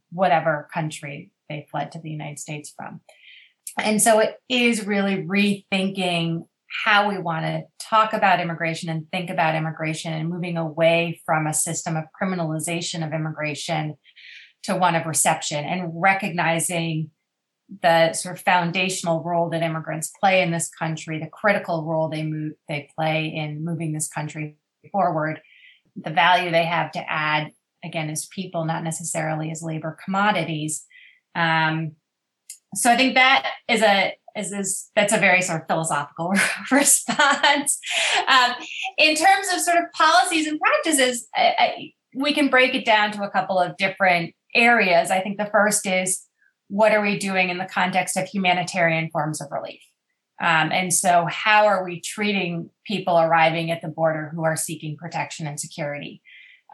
whatever 0.10 0.70
country 0.74 1.32
they 1.50 1.67
fled 1.70 1.91
to 1.91 2.00
the 2.00 2.10
United 2.10 2.39
States 2.39 2.74
from. 2.74 3.01
And 3.77 4.01
so 4.01 4.20
it 4.20 4.36
is 4.50 4.86
really 4.86 5.18
rethinking 5.24 6.46
how 6.86 7.10
we 7.10 7.18
want 7.18 7.46
to 7.46 7.63
talk 7.80 8.13
about 8.13 8.39
immigration 8.39 8.89
and 8.89 9.10
think 9.12 9.30
about 9.30 9.56
immigration 9.56 10.13
and 10.13 10.30
moving 10.30 10.58
away 10.58 11.22
from 11.25 11.46
a 11.46 11.53
system 11.53 11.96
of 11.96 12.06
criminalization 12.20 13.06
of 13.06 13.13
immigration 13.13 13.96
to 14.63 14.75
one 14.75 14.96
of 14.96 15.06
reception 15.06 15.63
and 15.63 15.92
recognizing 15.94 17.12
the 17.82 18.13
sort 18.13 18.38
of 18.38 18.44
foundational 18.44 19.24
role 19.24 19.50
that 19.50 19.63
immigrants 19.63 20.12
play 20.20 20.42
in 20.42 20.51
this 20.51 20.70
country, 20.70 21.20
the 21.20 21.30
critical 21.30 21.86
role 21.86 22.10
they 22.10 22.24
move 22.24 22.53
they 22.68 22.88
play 22.96 23.27
in 23.27 23.63
moving 23.63 23.94
this 23.94 24.08
country 24.08 24.58
forward, 24.92 25.42
the 25.96 26.12
value 26.12 26.51
they 26.51 26.65
have 26.65 26.92
to 26.92 27.12
add 27.12 27.51
again 27.84 28.10
as 28.10 28.27
people, 28.27 28.65
not 28.65 28.84
necessarily 28.84 29.51
as 29.51 29.62
labor 29.62 29.98
commodities. 30.03 30.86
Um, 31.36 31.94
so 32.75 32.92
I 32.92 32.98
think 32.98 33.15
that 33.15 33.51
is 33.68 33.82
a 33.82 34.13
is 34.36 34.50
this 34.50 34.89
that's 34.96 35.13
a 35.13 35.20
very 35.20 35.42
sort 35.42 35.62
of 35.62 35.68
philosophical 35.68 36.34
response. 36.72 37.80
Um, 38.27 38.53
in 38.98 39.15
terms 39.15 39.48
of 39.53 39.60
sort 39.60 39.77
of 39.77 39.92
policies 39.94 40.48
and 40.48 40.60
practices, 40.60 41.27
I, 41.36 41.56
I, 41.60 41.94
we 42.15 42.34
can 42.34 42.50
break 42.50 42.74
it 42.74 42.86
down 42.86 43.12
to 43.12 43.24
a 43.24 43.30
couple 43.30 43.60
of 43.60 43.77
different 43.77 44.34
areas. 44.56 45.12
I 45.12 45.20
think 45.20 45.38
the 45.38 45.46
first 45.46 45.86
is 45.86 46.24
what 46.68 46.92
are 46.92 47.01
we 47.01 47.20
doing 47.20 47.50
in 47.50 47.60
the 47.60 47.65
context 47.65 48.18
of 48.18 48.27
humanitarian 48.27 49.10
forms 49.12 49.42
of 49.42 49.51
relief? 49.51 49.82
Um, 50.42 50.72
and 50.72 50.92
so, 50.92 51.27
how 51.30 51.68
are 51.68 51.86
we 51.86 52.01
treating 52.01 52.72
people 52.88 53.20
arriving 53.20 53.70
at 53.70 53.82
the 53.82 53.88
border 53.88 54.32
who 54.34 54.44
are 54.44 54.58
seeking 54.58 54.98
protection 54.98 55.46
and 55.46 55.60
security? 55.60 56.23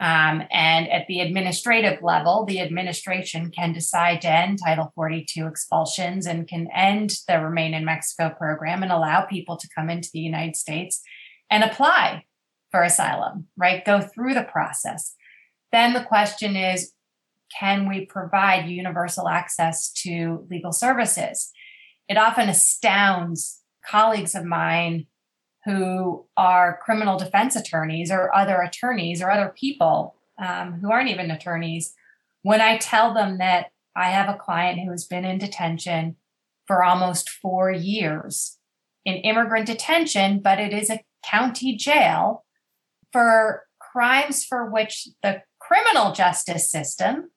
Um, 0.00 0.42
and 0.50 0.88
at 0.88 1.06
the 1.08 1.20
administrative 1.20 2.02
level, 2.02 2.46
the 2.46 2.60
administration 2.60 3.50
can 3.50 3.74
decide 3.74 4.22
to 4.22 4.32
end 4.32 4.58
Title 4.64 4.92
42 4.94 5.46
expulsions 5.46 6.26
and 6.26 6.48
can 6.48 6.68
end 6.74 7.12
the 7.28 7.38
Remain 7.38 7.74
in 7.74 7.84
Mexico 7.84 8.34
program 8.36 8.82
and 8.82 8.90
allow 8.90 9.26
people 9.26 9.58
to 9.58 9.68
come 9.76 9.90
into 9.90 10.08
the 10.12 10.20
United 10.20 10.56
States 10.56 11.02
and 11.50 11.62
apply 11.62 12.24
for 12.70 12.82
asylum, 12.82 13.48
right? 13.58 13.84
Go 13.84 14.00
through 14.00 14.32
the 14.32 14.44
process. 14.44 15.14
Then 15.70 15.92
the 15.92 16.04
question 16.04 16.56
is 16.56 16.92
can 17.58 17.88
we 17.88 18.06
provide 18.06 18.70
universal 18.70 19.28
access 19.28 19.90
to 19.92 20.46
legal 20.48 20.72
services? 20.72 21.50
It 22.08 22.16
often 22.16 22.48
astounds 22.48 23.60
colleagues 23.86 24.34
of 24.34 24.44
mine 24.44 25.06
who 25.70 26.26
are 26.36 26.80
criminal 26.82 27.18
defense 27.18 27.56
attorneys 27.56 28.10
or 28.10 28.34
other 28.34 28.60
attorneys 28.60 29.22
or 29.22 29.30
other 29.30 29.54
people 29.56 30.14
um, 30.38 30.74
who 30.80 30.90
aren't 30.90 31.10
even 31.10 31.30
attorneys 31.30 31.94
when 32.42 32.60
I 32.60 32.78
tell 32.78 33.12
them 33.12 33.38
that 33.38 33.72
I 33.94 34.10
have 34.10 34.28
a 34.28 34.38
client 34.38 34.80
who 34.80 34.90
has 34.90 35.04
been 35.04 35.24
in 35.24 35.38
detention 35.38 36.16
for 36.66 36.82
almost 36.82 37.28
four 37.28 37.70
years 37.70 38.58
in 39.04 39.16
immigrant 39.16 39.66
detention, 39.66 40.40
but 40.40 40.60
it 40.60 40.72
is 40.72 40.90
a 40.90 41.02
county 41.24 41.76
jail 41.76 42.44
for 43.12 43.64
crimes 43.78 44.44
for 44.44 44.70
which 44.70 45.08
the 45.22 45.42
criminal 45.58 46.12
justice 46.12 46.70
system 46.70 47.30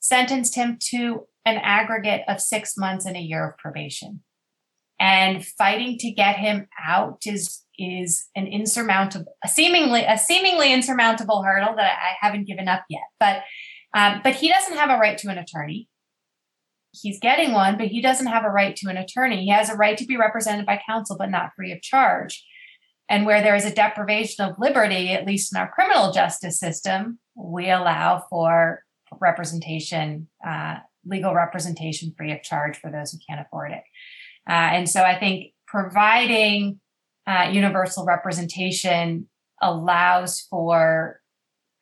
sentenced 0.00 0.54
him 0.54 0.78
to 0.78 1.26
an 1.46 1.56
aggregate 1.56 2.22
of 2.28 2.40
six 2.40 2.76
months 2.76 3.06
and 3.06 3.16
a 3.16 3.20
year 3.20 3.48
of 3.48 3.58
probation. 3.58 4.22
And 5.04 5.44
fighting 5.44 5.98
to 5.98 6.10
get 6.12 6.36
him 6.36 6.66
out 6.82 7.24
is 7.26 7.62
is 7.78 8.26
an 8.34 8.46
insurmountable, 8.46 9.36
a 9.44 9.48
seemingly 9.48 10.02
a 10.02 10.16
seemingly 10.16 10.72
insurmountable 10.72 11.42
hurdle 11.42 11.76
that 11.76 11.98
I 11.98 12.26
haven't 12.26 12.46
given 12.46 12.68
up 12.68 12.84
yet. 12.88 13.02
But 13.20 13.42
um, 13.94 14.22
but 14.24 14.34
he 14.34 14.48
doesn't 14.48 14.78
have 14.78 14.88
a 14.88 14.96
right 14.98 15.18
to 15.18 15.28
an 15.28 15.36
attorney. 15.36 15.90
He's 16.92 17.20
getting 17.20 17.52
one, 17.52 17.76
but 17.76 17.88
he 17.88 18.00
doesn't 18.00 18.28
have 18.28 18.46
a 18.46 18.50
right 18.50 18.74
to 18.76 18.88
an 18.88 18.96
attorney. 18.96 19.44
He 19.44 19.50
has 19.50 19.68
a 19.68 19.76
right 19.76 19.98
to 19.98 20.06
be 20.06 20.16
represented 20.16 20.64
by 20.64 20.80
counsel, 20.88 21.18
but 21.18 21.30
not 21.30 21.50
free 21.54 21.72
of 21.72 21.82
charge. 21.82 22.42
And 23.10 23.26
where 23.26 23.42
there 23.42 23.56
is 23.56 23.66
a 23.66 23.74
deprivation 23.74 24.46
of 24.46 24.58
liberty, 24.58 25.10
at 25.10 25.26
least 25.26 25.52
in 25.52 25.60
our 25.60 25.70
criminal 25.70 26.12
justice 26.12 26.58
system, 26.58 27.18
we 27.36 27.68
allow 27.68 28.24
for 28.30 28.84
representation, 29.20 30.28
uh, 30.46 30.76
legal 31.04 31.34
representation 31.34 32.14
free 32.16 32.32
of 32.32 32.42
charge 32.42 32.78
for 32.78 32.90
those 32.90 33.12
who 33.12 33.18
can't 33.28 33.44
afford 33.46 33.72
it. 33.72 33.82
Uh, 34.48 34.52
and 34.52 34.88
so 34.88 35.02
I 35.02 35.18
think 35.18 35.52
providing 35.66 36.80
uh, 37.26 37.50
universal 37.52 38.04
representation 38.04 39.28
allows 39.62 40.42
for 40.50 41.20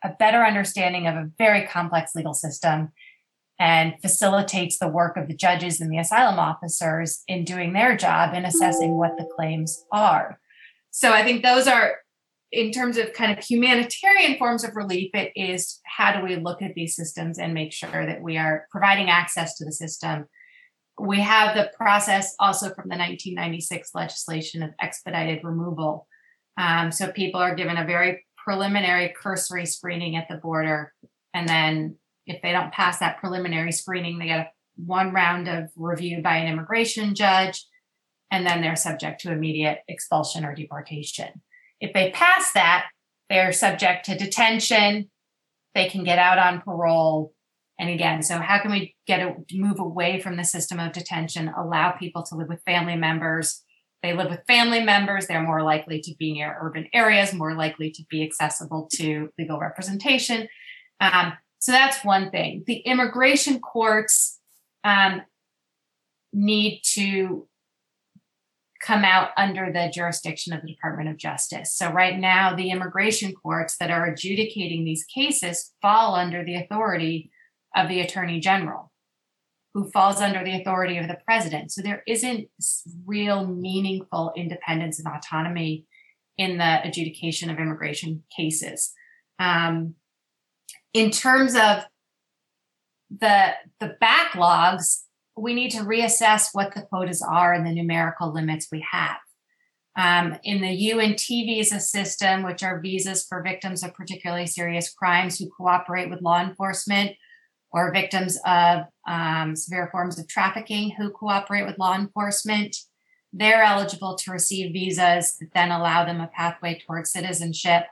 a 0.05 0.11
better 0.11 0.45
understanding 0.45 1.07
of 1.07 1.15
a 1.15 1.31
very 1.39 1.67
complex 1.67 2.15
legal 2.15 2.35
system 2.35 2.93
and 3.59 3.95
facilitates 4.03 4.79
the 4.79 4.89
work 4.89 5.17
of 5.17 5.29
the 5.29 5.37
judges 5.37 5.81
and 5.81 5.93
the 5.93 5.99
asylum 5.99 6.39
officers 6.39 7.23
in 7.29 7.45
doing 7.45 7.73
their 7.73 7.97
job 7.97 8.35
in 8.35 8.45
assessing 8.45 8.97
what 8.97 9.17
the 9.17 9.29
claims 9.37 9.85
are. 9.93 10.41
So 10.91 11.13
I 11.13 11.23
think 11.23 11.43
those 11.43 11.69
are, 11.69 11.99
in 12.51 12.73
terms 12.73 12.99
of 12.99 13.13
kind 13.13 13.37
of 13.37 13.45
humanitarian 13.45 14.37
forms 14.37 14.65
of 14.65 14.75
relief, 14.75 15.11
it 15.15 15.33
is 15.37 15.81
how 15.85 16.13
do 16.13 16.25
we 16.25 16.37
look 16.37 16.61
at 16.61 16.75
these 16.75 16.97
systems 16.97 17.39
and 17.39 17.55
make 17.55 17.73
sure 17.73 18.05
that 18.05 18.21
we 18.21 18.37
are 18.37 18.67
providing 18.71 19.11
access 19.11 19.57
to 19.59 19.65
the 19.65 19.73
system 19.73 20.27
we 21.01 21.21
have 21.21 21.57
the 21.57 21.71
process 21.77 22.35
also 22.39 22.67
from 22.67 22.89
the 22.89 22.97
1996 22.97 23.91
legislation 23.95 24.63
of 24.63 24.71
expedited 24.81 25.43
removal. 25.43 26.07
Um, 26.59 26.93
so 26.93 27.11
people 27.11 27.41
are 27.41 27.55
given 27.55 27.77
a 27.77 27.87
very 27.87 28.25
preliminary 28.37 29.15
cursory 29.21 29.67
screening 29.67 30.17
at 30.17 30.29
the 30.29 30.37
border. 30.37 30.93
And 31.33 31.49
then 31.49 31.97
if 32.27 32.43
they 32.43 32.53
don't 32.53 32.73
pass 32.73 32.99
that 32.99 33.19
preliminary 33.19 33.73
screening, 33.73 34.19
they 34.19 34.27
get 34.27 34.39
a, 34.41 34.51
one 34.77 35.13
round 35.13 35.49
of 35.49 35.71
review 35.77 36.23
by 36.23 36.37
an 36.37 36.53
immigration 36.53 37.15
judge. 37.15 37.67
And 38.31 38.47
then 38.47 38.61
they're 38.61 38.77
subject 38.77 39.21
to 39.23 39.33
immediate 39.33 39.81
expulsion 39.89 40.45
or 40.45 40.55
deportation. 40.55 41.43
If 41.81 41.93
they 41.93 42.11
pass 42.11 42.53
that, 42.53 42.87
they're 43.29 43.53
subject 43.53 44.07
to 44.07 44.17
detention. 44.17 45.11
They 45.75 45.89
can 45.89 46.05
get 46.05 46.19
out 46.19 46.39
on 46.39 46.61
parole 46.61 47.33
and 47.83 47.91
again, 47.91 48.23
so 48.23 48.39
how 48.39 48.61
can 48.63 48.71
we 48.71 48.95
get 49.09 49.19
a 49.19 49.35
move 49.53 49.81
away 49.81 50.21
from 50.21 50.37
the 50.37 50.45
system 50.45 50.79
of 50.79 50.93
detention, 50.93 51.49
allow 51.49 51.91
people 51.91 52.23
to 52.23 52.37
live 52.37 52.49
with 52.49 52.63
family 52.63 52.95
members? 52.95 53.65
They 54.05 54.13
live 54.13 54.31
with 54.31 54.47
family 54.47 54.85
members, 54.85 55.27
they're 55.27 55.43
more 55.43 55.65
likely 55.65 56.01
to 56.01 56.15
be 56.17 56.33
near 56.33 56.57
urban 56.61 56.87
areas, 56.95 57.35
more 57.35 57.57
likely 57.57 57.91
to 57.91 58.05
be 58.09 58.23
accessible 58.23 58.89
to 58.95 59.31
legal 59.37 59.59
representation. 59.59 60.47
Um, 61.01 61.33
so 61.59 61.73
that's 61.73 62.05
one 62.05 62.31
thing. 62.31 62.63
The 62.69 62.77
immigration 62.77 63.59
courts 63.59 64.39
um, 64.85 65.23
need 66.33 66.83
to 66.95 67.49
come 68.81 69.05
out 69.05 69.31
under 69.37 69.73
the 69.73 69.91
jurisdiction 69.93 70.53
of 70.53 70.63
the 70.63 70.69
Department 70.69 71.09
of 71.09 71.17
Justice. 71.17 71.75
So, 71.75 71.91
right 71.91 72.17
now, 72.17 72.55
the 72.55 72.71
immigration 72.71 73.33
courts 73.33 73.77
that 73.79 73.91
are 73.91 74.07
adjudicating 74.07 74.85
these 74.85 75.05
cases 75.05 75.73
fall 75.83 76.15
under 76.15 76.45
the 76.45 76.55
authority 76.55 77.32
of 77.75 77.89
the 77.89 78.01
attorney 78.01 78.41
general, 78.41 78.93
who 79.75 79.91
falls 79.91 80.21
under 80.21 80.45
the 80.45 80.61
authority 80.61 80.99
of 80.99 81.09
the 81.09 81.19
president. 81.25 81.73
So 81.73 81.83
there 81.83 82.03
isn't 82.07 82.49
real 83.07 83.47
meaningful 83.47 84.33
independence 84.37 84.99
and 84.99 85.09
autonomy 85.09 85.87
in 86.37 86.59
the 86.59 86.87
adjudication 86.87 87.51
of 87.51 87.59
immigration 87.59 88.23
cases. 88.35 88.93
Um, 89.39 89.95
in 90.93 91.11
terms 91.11 91.55
of 91.55 91.85
the 93.11 93.53
the 93.81 93.97
backlogs, 94.03 95.03
we 95.37 95.55
need 95.55 95.71
to 95.71 95.81
reassess 95.81 96.49
what 96.53 96.75
the 96.75 96.83
quotas 96.83 97.23
are 97.23 97.53
and 97.53 97.67
the 97.67 97.73
numerical 97.73 98.33
limits 98.33 98.69
we 98.71 98.85
have. 98.91 99.17
Um, 99.97 100.39
in 100.43 100.63
the 100.63 100.73
U 100.73 101.01
and 101.01 101.19
T 101.19 101.45
visa 101.45 101.79
system, 101.79 102.43
which 102.43 102.63
are 102.63 102.81
visas 102.81 103.27
for 103.27 103.43
victims 103.43 103.83
of 103.83 103.95
particularly 103.95 104.47
serious 104.47 104.93
crimes 104.93 105.39
who 105.39 105.51
cooperate 105.51 106.09
with 106.09 106.23
law 106.23 106.41
enforcement, 106.41 107.13
or 107.73 107.93
victims 107.93 108.39
of 108.45 108.83
um, 109.09 109.57
severe 109.57 109.89
forms 109.91 110.19
of 110.19 110.29
trafficking 110.29 110.91
who 110.91 111.11
cooperate 111.11 111.65
with 111.65 111.79
law 111.79 111.95
enforcement. 111.95 112.77
They're 113.33 113.63
eligible 113.63 114.17
to 114.17 114.31
receive 114.31 114.73
visas 114.73 115.37
that 115.39 115.55
then 115.55 115.71
allow 115.71 116.05
them 116.05 116.21
a 116.21 116.27
pathway 116.27 116.79
towards 116.79 117.11
citizenship. 117.11 117.85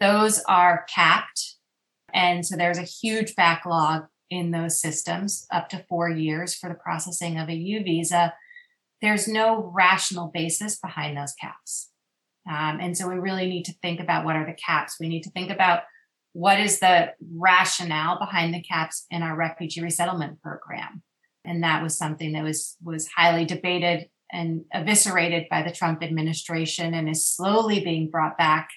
Those 0.00 0.42
are 0.48 0.84
capped. 0.92 1.54
And 2.12 2.44
so 2.44 2.56
there's 2.56 2.78
a 2.78 2.82
huge 2.82 3.36
backlog 3.36 4.06
in 4.28 4.50
those 4.50 4.80
systems, 4.80 5.46
up 5.52 5.68
to 5.68 5.84
four 5.88 6.10
years 6.10 6.54
for 6.54 6.68
the 6.68 6.74
processing 6.74 7.38
of 7.38 7.48
a 7.48 7.54
U 7.54 7.84
visa. 7.84 8.34
There's 9.00 9.28
no 9.28 9.70
rational 9.72 10.30
basis 10.34 10.78
behind 10.78 11.16
those 11.16 11.34
caps. 11.40 11.90
Um, 12.48 12.78
and 12.80 12.96
so 12.96 13.08
we 13.08 13.16
really 13.16 13.46
need 13.46 13.64
to 13.66 13.74
think 13.82 14.00
about 14.00 14.24
what 14.24 14.36
are 14.36 14.46
the 14.46 14.54
caps. 14.54 14.96
We 14.98 15.08
need 15.08 15.22
to 15.22 15.30
think 15.30 15.50
about 15.50 15.82
what 16.36 16.60
is 16.60 16.80
the 16.80 17.12
rationale 17.34 18.18
behind 18.18 18.52
the 18.52 18.62
caps 18.62 19.06
in 19.10 19.22
our 19.22 19.34
refugee 19.34 19.80
resettlement 19.80 20.40
program 20.42 21.02
and 21.46 21.62
that 21.62 21.82
was 21.82 21.96
something 21.96 22.32
that 22.32 22.44
was 22.44 22.76
was 22.82 23.08
highly 23.08 23.44
debated 23.44 24.08
and 24.32 24.64
eviscerated 24.74 25.46
by 25.48 25.62
the 25.62 25.70
Trump 25.70 26.02
administration 26.02 26.92
and 26.92 27.08
is 27.08 27.26
slowly 27.26 27.80
being 27.80 28.10
brought 28.10 28.36
back 28.36 28.68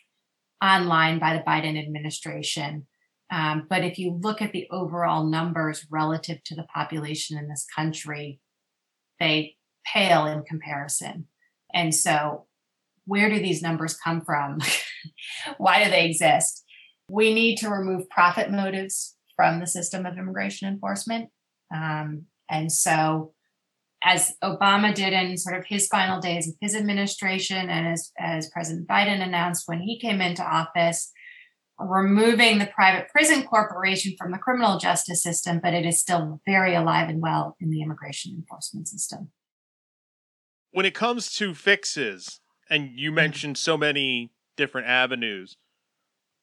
online 0.63 1.19
by 1.19 1.33
the 1.33 1.43
Biden 1.43 1.81
administration. 1.81 2.85
Um, 3.31 3.65
but 3.69 3.83
if 3.83 3.97
you 3.97 4.19
look 4.21 4.41
at 4.41 4.51
the 4.51 4.67
overall 4.71 5.25
numbers 5.25 5.85
relative 5.89 6.43
to 6.45 6.55
the 6.55 6.67
population 6.73 7.37
in 7.37 7.47
this 7.47 7.65
country, 7.75 8.39
they 9.19 9.55
pale 9.85 10.25
in 10.25 10.43
comparison. 10.43 11.25
And 11.73 11.93
so, 11.93 12.45
where 13.05 13.29
do 13.29 13.39
these 13.39 13.61
numbers 13.61 13.95
come 13.95 14.21
from? 14.21 14.59
Why 15.57 15.83
do 15.83 15.89
they 15.89 16.05
exist? 16.05 16.63
We 17.09 17.33
need 17.33 17.57
to 17.57 17.69
remove 17.69 18.09
profit 18.09 18.51
motives 18.51 19.15
from 19.35 19.59
the 19.59 19.67
system 19.67 20.05
of 20.05 20.17
immigration 20.17 20.67
enforcement. 20.67 21.29
Um, 21.73 22.25
and 22.49 22.71
so, 22.71 23.33
as 24.03 24.33
Obama 24.43 24.93
did 24.93 25.13
in 25.13 25.37
sort 25.37 25.57
of 25.57 25.65
his 25.65 25.87
final 25.87 26.19
days 26.19 26.47
of 26.47 26.55
his 26.61 26.75
administration, 26.75 27.69
and 27.69 27.87
as, 27.87 28.11
as 28.17 28.49
President 28.49 28.87
Biden 28.87 29.21
announced 29.21 29.63
when 29.65 29.81
he 29.81 29.99
came 29.99 30.21
into 30.21 30.43
office, 30.43 31.11
removing 31.79 32.59
the 32.59 32.65
private 32.67 33.09
prison 33.09 33.43
corporation 33.43 34.15
from 34.17 34.31
the 34.31 34.37
criminal 34.37 34.77
justice 34.77 35.23
system, 35.23 35.59
but 35.61 35.73
it 35.73 35.85
is 35.85 35.99
still 35.99 36.41
very 36.45 36.75
alive 36.75 37.09
and 37.09 37.21
well 37.21 37.55
in 37.59 37.69
the 37.69 37.81
immigration 37.81 38.33
enforcement 38.37 38.87
system. 38.87 39.31
When 40.71 40.85
it 40.85 40.93
comes 40.93 41.33
to 41.35 41.53
fixes, 41.53 42.41
and 42.69 42.91
you 42.93 43.11
mentioned 43.11 43.57
so 43.57 43.77
many 43.77 44.31
different 44.55 44.87
avenues, 44.87 45.57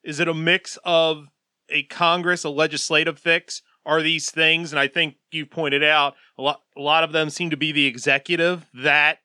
is 0.07 0.21
it 0.21 0.29
a 0.29 0.35
mix 0.35 0.79
of 0.85 1.27
a 1.69 1.83
Congress, 1.85 2.45
a 2.45 2.49
legislative 2.49 3.19
fix, 3.19 3.63
are 3.85 4.03
these 4.03 4.31
things, 4.31 4.73
and 4.73 4.81
I 4.81 4.89
think 4.89 5.17
you've 5.31 5.51
pointed 5.51 5.85
out 5.85 6.15
a 6.39 6.43
lot. 6.43 6.63
A 6.77 6.81
lot 6.81 7.05
of 7.05 7.13
them 7.13 7.31
seem 7.31 7.51
to 7.51 7.57
be 7.57 7.73
the 7.73 7.87
executive 7.87 8.67
that, 8.75 9.19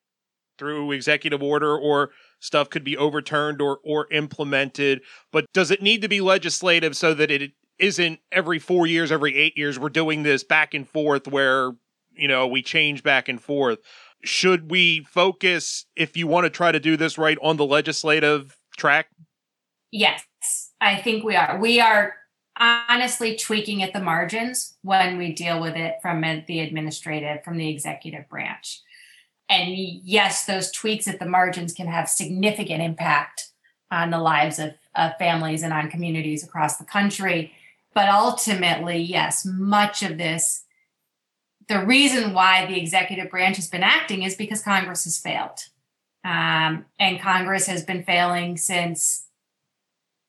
through 0.57 0.91
executive 0.91 1.41
order 1.41 1.75
or 1.77 2.11
stuff, 2.39 2.69
could 2.69 2.83
be 2.83 2.95
overturned 2.95 3.61
or 3.61 3.79
or 3.83 4.07
implemented. 4.11 5.01
But 5.31 5.45
does 5.53 5.71
it 5.71 5.81
need 5.81 6.01
to 6.03 6.07
be 6.07 6.21
legislative 6.21 6.95
so 6.95 7.13
that 7.15 7.31
it 7.31 7.53
isn't 7.79 8.19
every 8.31 8.59
four 8.59 8.85
years, 8.85 9.11
every 9.11 9.35
eight 9.35 9.57
years, 9.57 9.79
we're 9.79 9.89
doing 9.89 10.21
this 10.21 10.43
back 10.43 10.75
and 10.75 10.87
forth 10.87 11.27
where 11.27 11.71
you 12.13 12.27
know 12.27 12.47
we 12.47 12.61
change 12.61 13.01
back 13.01 13.27
and 13.27 13.41
forth? 13.41 13.79
Should 14.23 14.69
we 14.69 15.03
focus, 15.05 15.85
if 15.95 16.15
you 16.15 16.27
want 16.27 16.45
to 16.45 16.51
try 16.51 16.71
to 16.71 16.79
do 16.79 16.95
this 16.95 17.17
right, 17.17 17.37
on 17.41 17.57
the 17.57 17.65
legislative 17.65 18.55
track? 18.77 19.07
Yes, 19.91 20.23
I 20.81 20.97
think 20.97 21.23
we 21.23 21.35
are. 21.35 21.59
We 21.59 21.79
are 21.79 22.15
honestly 22.57 23.35
tweaking 23.37 23.81
at 23.83 23.93
the 23.93 24.01
margins 24.01 24.75
when 24.81 25.17
we 25.17 25.31
deal 25.31 25.61
with 25.61 25.75
it 25.75 25.99
from 26.01 26.21
the 26.21 26.59
administrative, 26.59 27.43
from 27.43 27.57
the 27.57 27.69
executive 27.69 28.27
branch. 28.27 28.81
And 29.47 29.75
yes, 29.75 30.45
those 30.45 30.71
tweaks 30.71 31.07
at 31.07 31.19
the 31.19 31.25
margins 31.25 31.73
can 31.73 31.87
have 31.87 32.09
significant 32.09 32.81
impact 32.81 33.49
on 33.91 34.09
the 34.09 34.19
lives 34.19 34.59
of, 34.59 34.71
of 34.95 35.17
families 35.19 35.61
and 35.61 35.73
on 35.73 35.89
communities 35.89 36.43
across 36.43 36.77
the 36.77 36.85
country. 36.85 37.53
But 37.93 38.09
ultimately, 38.09 38.97
yes, 38.97 39.45
much 39.45 40.01
of 40.01 40.17
this, 40.17 40.63
the 41.67 41.85
reason 41.85 42.33
why 42.33 42.65
the 42.65 42.79
executive 42.79 43.29
branch 43.29 43.57
has 43.57 43.67
been 43.67 43.83
acting 43.83 44.23
is 44.23 44.35
because 44.35 44.61
Congress 44.61 45.03
has 45.03 45.19
failed. 45.19 45.67
Um, 46.23 46.85
and 46.99 47.19
Congress 47.19 47.67
has 47.67 47.83
been 47.83 48.03
failing 48.03 48.57
since 48.57 49.25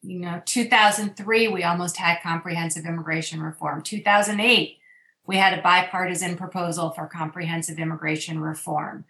you 0.02 0.18
know 0.18 0.42
2003 0.44 1.48
we 1.48 1.62
almost 1.62 1.96
had 1.96 2.22
comprehensive 2.22 2.84
immigration 2.84 3.40
reform. 3.42 3.82
2008 3.82 4.78
we 5.24 5.36
had 5.36 5.56
a 5.56 5.62
bipartisan 5.62 6.36
proposal 6.36 6.90
for 6.90 7.06
comprehensive 7.06 7.78
immigration 7.78 8.40
reform. 8.40 9.04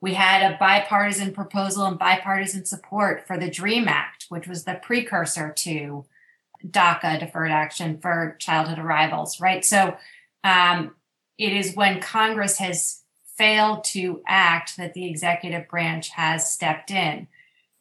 We 0.00 0.14
had 0.14 0.42
a 0.42 0.58
bipartisan 0.58 1.32
proposal 1.32 1.86
and 1.86 1.98
bipartisan 1.98 2.64
support 2.66 3.26
for 3.26 3.38
the 3.38 3.50
dream 3.50 3.88
act 3.88 4.26
which 4.28 4.48
was 4.48 4.64
the 4.64 4.74
precursor 4.74 5.52
to 5.58 6.04
daca 6.66 7.20
deferred 7.20 7.50
action 7.50 7.98
for 7.98 8.36
childhood 8.38 8.78
arrivals 8.78 9.40
right? 9.40 9.64
So 9.64 9.96
um, 10.42 10.94
it 11.38 11.52
is 11.52 11.74
when 11.76 12.00
congress 12.00 12.58
has 12.58 13.02
failed 13.36 13.82
to 13.82 14.22
act 14.26 14.76
that 14.76 14.94
the 14.94 15.06
executive 15.06 15.68
branch 15.68 16.10
has 16.10 16.50
stepped 16.50 16.90
in 16.90 17.26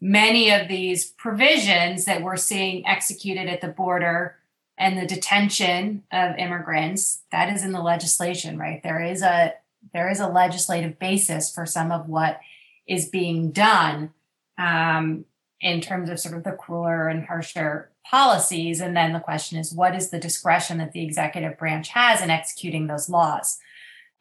many 0.04 0.52
of 0.52 0.68
these 0.68 1.06
provisions 1.06 2.04
that 2.04 2.22
we're 2.22 2.36
seeing 2.36 2.86
executed 2.86 3.48
at 3.48 3.62
the 3.62 3.70
border 3.70 4.36
and 4.78 4.98
the 4.98 5.08
detention 5.08 6.04
of 6.12 6.38
immigrants 6.38 7.22
that 7.32 7.52
is 7.54 7.64
in 7.64 7.72
the 7.72 7.82
legislation 7.82 8.58
right? 8.58 8.84
There 8.84 9.02
is 9.02 9.22
a 9.22 9.54
there 9.94 10.10
is 10.10 10.20
a 10.20 10.28
legislative 10.28 11.00
basis 11.00 11.54
for 11.54 11.66
some 11.66 11.92
of 11.92 12.10
what 12.10 12.40
is 12.86 13.08
being 13.08 13.52
done 13.52 14.12
um, 14.58 15.24
in 15.62 15.80
terms 15.80 16.10
of 16.10 16.20
sort 16.20 16.36
of 16.36 16.44
the 16.44 16.52
crueler 16.52 17.08
and 17.08 17.26
harsher 17.26 17.90
policies. 18.06 18.82
And 18.82 18.96
then 18.96 19.14
the 19.14 19.20
question 19.20 19.58
is 19.58 19.74
what 19.74 19.96
is 19.96 20.10
the 20.10 20.20
discretion 20.20 20.80
that 20.80 20.92
the 20.92 21.04
executive 21.04 21.58
branch 21.58 21.90
has 21.90 22.22
in 22.22 22.30
executing 22.30 22.88
those 22.88 23.10
laws? 23.10 23.58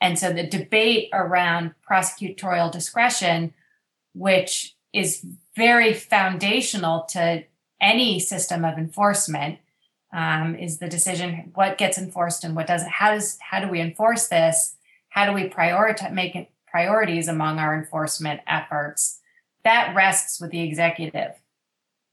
And 0.01 0.17
so 0.17 0.33
the 0.33 0.47
debate 0.47 1.09
around 1.13 1.75
prosecutorial 1.89 2.71
discretion 2.71 3.53
which 4.15 4.75
is 4.93 5.25
very 5.57 5.93
foundational 5.93 7.03
to 7.11 7.45
any 7.81 8.21
system 8.21 8.65
of 8.65 8.79
enforcement 8.79 9.59
um, 10.13 10.55
is 10.55 10.79
the 10.79 10.89
decision 10.89 11.51
what 11.55 11.79
gets 11.79 11.99
enforced 11.99 12.45
and 12.45 12.55
what 12.55 12.67
doesn't. 12.67 12.91
How 12.91 13.13
does 13.13 13.39
how 13.41 13.61
do 13.61 13.69
we 13.69 13.81
enforce 13.81 14.29
this? 14.29 14.77
How 15.09 15.27
do 15.27 15.33
we 15.33 15.49
prioritize 15.49 16.13
make 16.13 16.37
it 16.37 16.51
priorities 16.67 17.29
among 17.29 17.59
our 17.59 17.77
enforcement 17.77 18.41
efforts? 18.47 19.21
That 19.65 19.95
rests 19.95 20.41
with 20.41 20.51
the 20.51 20.63
executive. 20.63 21.33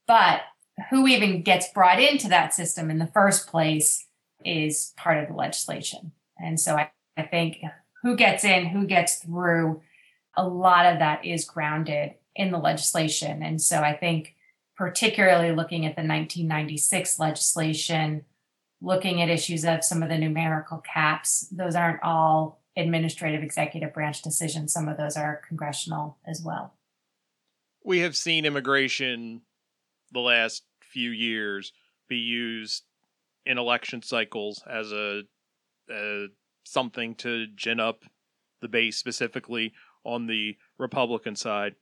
But 0.06 0.42
who 0.90 1.06
even 1.06 1.42
gets 1.42 1.68
brought 1.72 2.00
into 2.00 2.28
that 2.28 2.54
system 2.54 2.90
in 2.90 2.98
the 2.98 3.06
first 3.06 3.46
place 3.46 4.06
is 4.44 4.94
part 4.96 5.18
of 5.18 5.28
the 5.28 5.34
legislation. 5.34 6.12
And 6.38 6.58
so 6.58 6.76
I, 6.76 6.90
I 7.16 7.22
think 7.22 7.58
who 8.02 8.16
gets 8.16 8.44
in 8.44 8.66
who 8.66 8.86
gets 8.86 9.16
through 9.16 9.82
a 10.34 10.46
lot 10.46 10.86
of 10.86 11.00
that 11.00 11.24
is 11.24 11.44
grounded 11.44 12.14
in 12.34 12.50
the 12.50 12.58
legislation. 12.58 13.42
And 13.42 13.60
so 13.60 13.80
I 13.80 13.96
think, 13.96 14.36
particularly 14.76 15.52
looking 15.52 15.84
at 15.84 15.96
the 15.96 16.02
1996 16.02 17.18
legislation, 17.18 18.24
looking 18.80 19.20
at 19.20 19.28
issues 19.28 19.64
of 19.64 19.84
some 19.84 20.02
of 20.02 20.08
the 20.08 20.18
numerical 20.18 20.78
caps, 20.78 21.48
those 21.50 21.74
aren't 21.74 22.02
all 22.02 22.62
administrative 22.76 23.42
executive 23.42 23.92
branch 23.92 24.22
decisions. 24.22 24.72
Some 24.72 24.88
of 24.88 24.96
those 24.96 25.16
are 25.16 25.42
congressional 25.46 26.18
as 26.26 26.42
well. 26.42 26.74
We 27.84 28.00
have 28.00 28.16
seen 28.16 28.44
immigration 28.44 29.42
the 30.12 30.20
last 30.20 30.62
few 30.80 31.10
years 31.10 31.72
be 32.08 32.16
used 32.16 32.84
in 33.46 33.58
election 33.58 34.02
cycles 34.02 34.62
as 34.68 34.92
a, 34.92 35.22
a 35.90 36.26
something 36.64 37.14
to 37.16 37.46
gin 37.54 37.80
up 37.80 38.04
the 38.60 38.68
base 38.68 38.96
specifically 38.96 39.72
on 40.04 40.26
the 40.26 40.56
Republican 40.78 41.36
side 41.36 41.74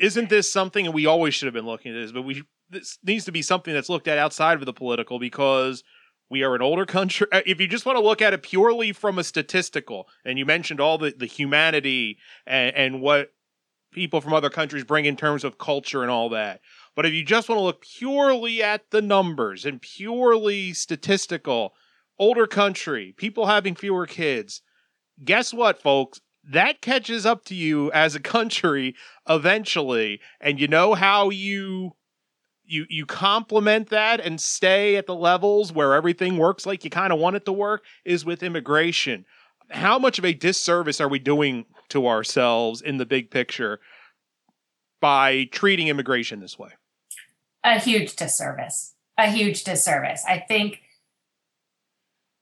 isn't 0.00 0.28
this 0.30 0.50
something 0.50 0.86
and 0.86 0.94
we 0.94 1.06
always 1.06 1.34
should 1.34 1.46
have 1.46 1.54
been 1.54 1.66
looking 1.66 1.92
at 1.94 2.00
this 2.00 2.12
but 2.12 2.22
we 2.22 2.42
this 2.70 2.98
needs 3.04 3.24
to 3.24 3.32
be 3.32 3.42
something 3.42 3.74
that's 3.74 3.88
looked 3.88 4.08
at 4.08 4.18
outside 4.18 4.58
of 4.58 4.66
the 4.66 4.72
political 4.72 5.18
because 5.18 5.82
we 6.30 6.44
are 6.44 6.54
an 6.54 6.62
older 6.62 6.86
country. 6.98 7.26
Uh, 7.30 7.42
if 7.44 7.60
you 7.60 7.66
just 7.66 7.84
want 7.84 7.96
to 7.96 8.04
look 8.04 8.22
at 8.22 8.32
it 8.32 8.42
purely 8.42 8.92
from 8.92 9.18
a 9.18 9.24
statistical 9.24 10.08
and 10.24 10.38
you 10.38 10.46
mentioned 10.46 10.80
all 10.80 10.96
the, 10.96 11.12
the 11.16 11.26
humanity 11.26 12.18
and, 12.46 12.74
and 12.76 13.00
what 13.02 13.32
people 13.92 14.20
from 14.20 14.32
other 14.32 14.50
countries 14.50 14.84
bring 14.84 15.04
in 15.04 15.16
terms 15.16 15.42
of 15.42 15.58
culture 15.58 16.02
and 16.02 16.10
all 16.10 16.28
that 16.28 16.60
but 16.94 17.04
if 17.04 17.12
you 17.12 17.24
just 17.24 17.48
want 17.48 17.58
to 17.58 17.64
look 17.64 17.82
purely 17.82 18.62
at 18.62 18.88
the 18.90 19.02
numbers 19.02 19.66
and 19.66 19.82
purely 19.82 20.72
statistical 20.72 21.74
older 22.16 22.46
country 22.46 23.12
people 23.16 23.46
having 23.46 23.74
fewer 23.74 24.06
kids 24.06 24.62
guess 25.24 25.52
what 25.52 25.82
folks 25.82 26.20
that 26.50 26.80
catches 26.80 27.24
up 27.24 27.44
to 27.44 27.54
you 27.54 27.92
as 27.92 28.14
a 28.14 28.20
country 28.20 28.94
eventually. 29.28 30.20
And 30.40 30.60
you 30.60 30.68
know 30.68 30.94
how 30.94 31.30
you 31.30 31.92
you 32.64 32.86
you 32.88 33.06
complement 33.06 33.90
that 33.90 34.20
and 34.20 34.40
stay 34.40 34.96
at 34.96 35.06
the 35.06 35.14
levels 35.14 35.72
where 35.72 35.94
everything 35.94 36.38
works 36.38 36.66
like 36.66 36.84
you 36.84 36.90
kind 36.90 37.12
of 37.12 37.18
want 37.18 37.36
it 37.36 37.44
to 37.44 37.52
work 37.52 37.84
is 38.04 38.24
with 38.24 38.42
immigration. 38.42 39.24
How 39.70 39.98
much 39.98 40.18
of 40.18 40.24
a 40.24 40.32
disservice 40.32 41.00
are 41.00 41.08
we 41.08 41.18
doing 41.18 41.66
to 41.90 42.06
ourselves 42.08 42.82
in 42.82 42.96
the 42.96 43.06
big 43.06 43.30
picture 43.30 43.80
by 45.00 45.44
treating 45.52 45.88
immigration 45.88 46.40
this 46.40 46.58
way? 46.58 46.70
A 47.62 47.78
huge 47.78 48.16
disservice. 48.16 48.94
A 49.18 49.30
huge 49.30 49.64
disservice. 49.64 50.24
I 50.28 50.38
think 50.38 50.80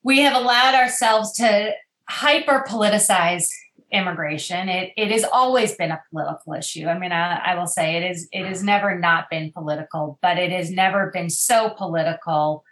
we 0.02 0.20
have 0.20 0.34
allowed 0.34 0.74
ourselves 0.74 1.32
to 1.34 1.72
hyper 2.08 2.64
politicize 2.66 3.50
immigration. 3.92 4.68
It 4.68 4.92
it 4.96 5.10
has 5.10 5.24
always 5.24 5.74
been 5.74 5.90
a 5.90 6.02
political 6.10 6.54
issue. 6.54 6.86
I 6.86 6.98
mean, 6.98 7.12
I, 7.12 7.52
I 7.52 7.54
will 7.54 7.66
say 7.66 7.96
it 7.96 8.10
is 8.10 8.28
it 8.32 8.46
has 8.46 8.62
never 8.62 8.98
not 8.98 9.30
been 9.30 9.52
political, 9.52 10.18
but 10.22 10.38
it 10.38 10.50
has 10.50 10.70
never 10.70 11.10
been 11.10 11.30
so 11.30 11.70
political. 11.70 12.64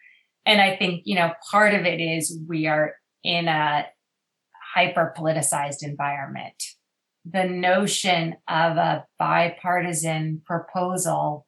And 0.45 0.61
I 0.61 0.77
think 0.77 1.03
you 1.05 1.15
know 1.15 1.33
part 1.51 1.75
of 1.75 1.85
it 1.85 2.01
is 2.01 2.39
we 2.47 2.67
are 2.67 2.95
in 3.25 3.49
a 3.49 3.87
hyper 4.75 5.15
politicized 5.17 5.83
environment. 5.83 6.63
The 7.25 7.45
notion 7.45 8.37
of 8.49 8.77
a 8.77 9.05
bipartisan 9.19 10.43
proposal 10.45 11.47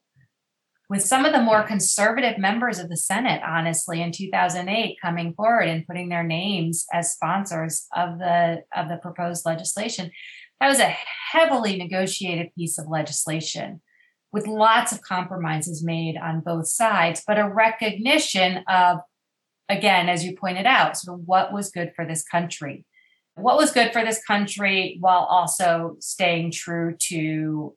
with 0.89 1.03
some 1.03 1.25
of 1.25 1.33
the 1.33 1.43
more 1.43 1.63
conservative 1.63 2.39
members 2.39 2.79
of 2.79 2.89
the 2.89 2.97
Senate, 2.97 3.43
honestly, 3.47 4.01
in 4.01 4.11
2008, 4.11 4.97
coming 5.01 5.35
forward 5.35 5.69
and 5.69 5.87
putting 5.87 6.09
their 6.09 6.23
names 6.23 6.87
as 6.93 7.13
sponsors 7.13 7.87
of 7.95 8.19
the 8.19 8.63
of 8.75 8.89
the 8.89 8.97
proposed 8.97 9.45
legislation. 9.45 10.11
That 10.61 10.69
was 10.69 10.81
a 10.81 10.97
heavily 11.33 11.77
negotiated 11.77 12.55
piece 12.57 12.79
of 12.79 12.89
legislation 12.89 13.81
with 14.33 14.47
lots 14.47 14.93
of 14.93 15.03
compromises 15.03 15.85
made 15.85 16.17
on 16.17 16.41
both 16.41 16.69
sides, 16.69 17.23
but 17.27 17.39
a 17.39 17.49
recognition 17.49 18.65
of, 18.69 18.99
again, 19.69 20.09
as 20.09 20.25
you 20.25 20.37
pointed 20.37 20.67
out, 20.67 20.97
sort 20.97 21.19
of 21.19 21.27
what 21.27 21.53
was 21.53 21.71
good 21.71 21.93
for 21.95 22.05
this 22.05 22.25
country. 22.25 22.85
What 23.37 23.57
was 23.57 23.73
good 23.73 23.93
for 23.93 24.05
this 24.05 24.23
country 24.25 24.97
while 25.01 25.25
also 25.31 25.97
staying 26.01 26.51
true 26.51 26.97
to 27.09 27.75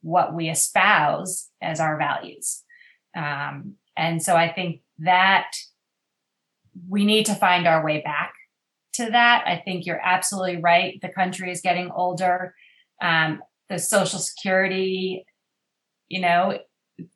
what 0.00 0.34
we 0.34 0.48
espouse 0.48 1.48
as 1.60 1.80
our 1.80 1.98
values. 1.98 2.62
Um, 3.16 3.74
and 3.96 4.22
so 4.22 4.36
I 4.36 4.52
think 4.52 4.80
that 4.98 5.52
we 6.88 7.04
need 7.04 7.26
to 7.26 7.34
find 7.34 7.66
our 7.66 7.84
way 7.84 8.00
back 8.02 8.32
to 8.94 9.10
that. 9.10 9.44
I 9.46 9.62
think 9.64 9.86
you're 9.86 10.00
absolutely 10.02 10.60
right. 10.60 10.98
The 11.00 11.08
country 11.08 11.50
is 11.50 11.60
getting 11.60 11.90
older. 11.90 12.54
Um, 13.00 13.42
the 13.68 13.78
Social 13.78 14.18
Security, 14.18 15.24
you 16.08 16.20
know, 16.20 16.58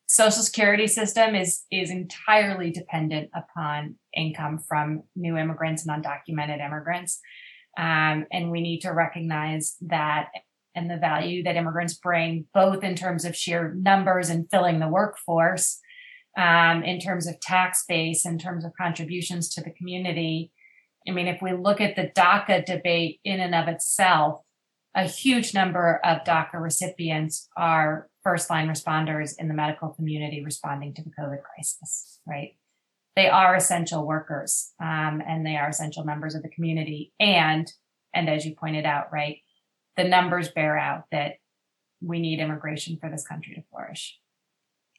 social 0.06 0.42
security 0.42 0.86
system 0.86 1.34
is 1.34 1.64
is 1.70 1.90
entirely 1.90 2.70
dependent 2.70 3.30
upon 3.34 3.96
income 4.14 4.58
from 4.58 5.02
new 5.14 5.36
immigrants 5.36 5.86
and 5.86 6.04
undocumented 6.04 6.64
immigrants 6.64 7.20
um, 7.76 8.26
and 8.32 8.50
we 8.50 8.60
need 8.60 8.80
to 8.80 8.90
recognize 8.90 9.76
that 9.82 10.28
and 10.76 10.90
the 10.90 10.96
value 10.96 11.42
that 11.42 11.56
immigrants 11.56 11.94
bring 11.94 12.46
both 12.54 12.84
in 12.84 12.94
terms 12.94 13.24
of 13.24 13.34
sheer 13.34 13.74
numbers 13.74 14.28
and 14.28 14.48
filling 14.50 14.78
the 14.78 14.88
workforce 14.88 15.80
um, 16.36 16.82
in 16.82 17.00
terms 17.00 17.26
of 17.26 17.40
tax 17.40 17.84
base 17.88 18.24
in 18.24 18.38
terms 18.38 18.64
of 18.64 18.72
contributions 18.80 19.48
to 19.48 19.60
the 19.60 19.72
community 19.72 20.52
i 21.08 21.10
mean 21.10 21.26
if 21.26 21.40
we 21.42 21.52
look 21.52 21.80
at 21.80 21.96
the 21.96 22.10
daca 22.16 22.64
debate 22.64 23.18
in 23.24 23.40
and 23.40 23.54
of 23.54 23.66
itself 23.66 24.42
a 24.94 25.04
huge 25.04 25.54
number 25.54 26.00
of 26.04 26.22
daca 26.24 26.60
recipients 26.60 27.48
are 27.56 28.08
first 28.26 28.50
line 28.50 28.66
responders 28.66 29.34
in 29.38 29.46
the 29.46 29.54
medical 29.54 29.90
community 29.90 30.42
responding 30.44 30.92
to 30.92 31.00
the 31.00 31.10
COVID 31.10 31.44
crisis, 31.44 32.18
right? 32.26 32.56
They 33.14 33.28
are 33.28 33.54
essential 33.54 34.04
workers 34.04 34.72
um, 34.82 35.22
and 35.24 35.46
they 35.46 35.54
are 35.56 35.68
essential 35.68 36.02
members 36.02 36.34
of 36.34 36.42
the 36.42 36.48
community. 36.48 37.12
And, 37.20 37.72
and 38.12 38.28
as 38.28 38.44
you 38.44 38.56
pointed 38.56 38.84
out, 38.84 39.12
right, 39.12 39.36
the 39.96 40.04
numbers 40.04 40.48
bear 40.48 40.78
out 40.78 41.04
that 41.10 41.34
we 42.00 42.20
need 42.20 42.40
immigration 42.40 42.98
for 43.00 43.10
this 43.10 43.26
country 43.26 43.54
to 43.54 43.62
flourish. 43.70 44.18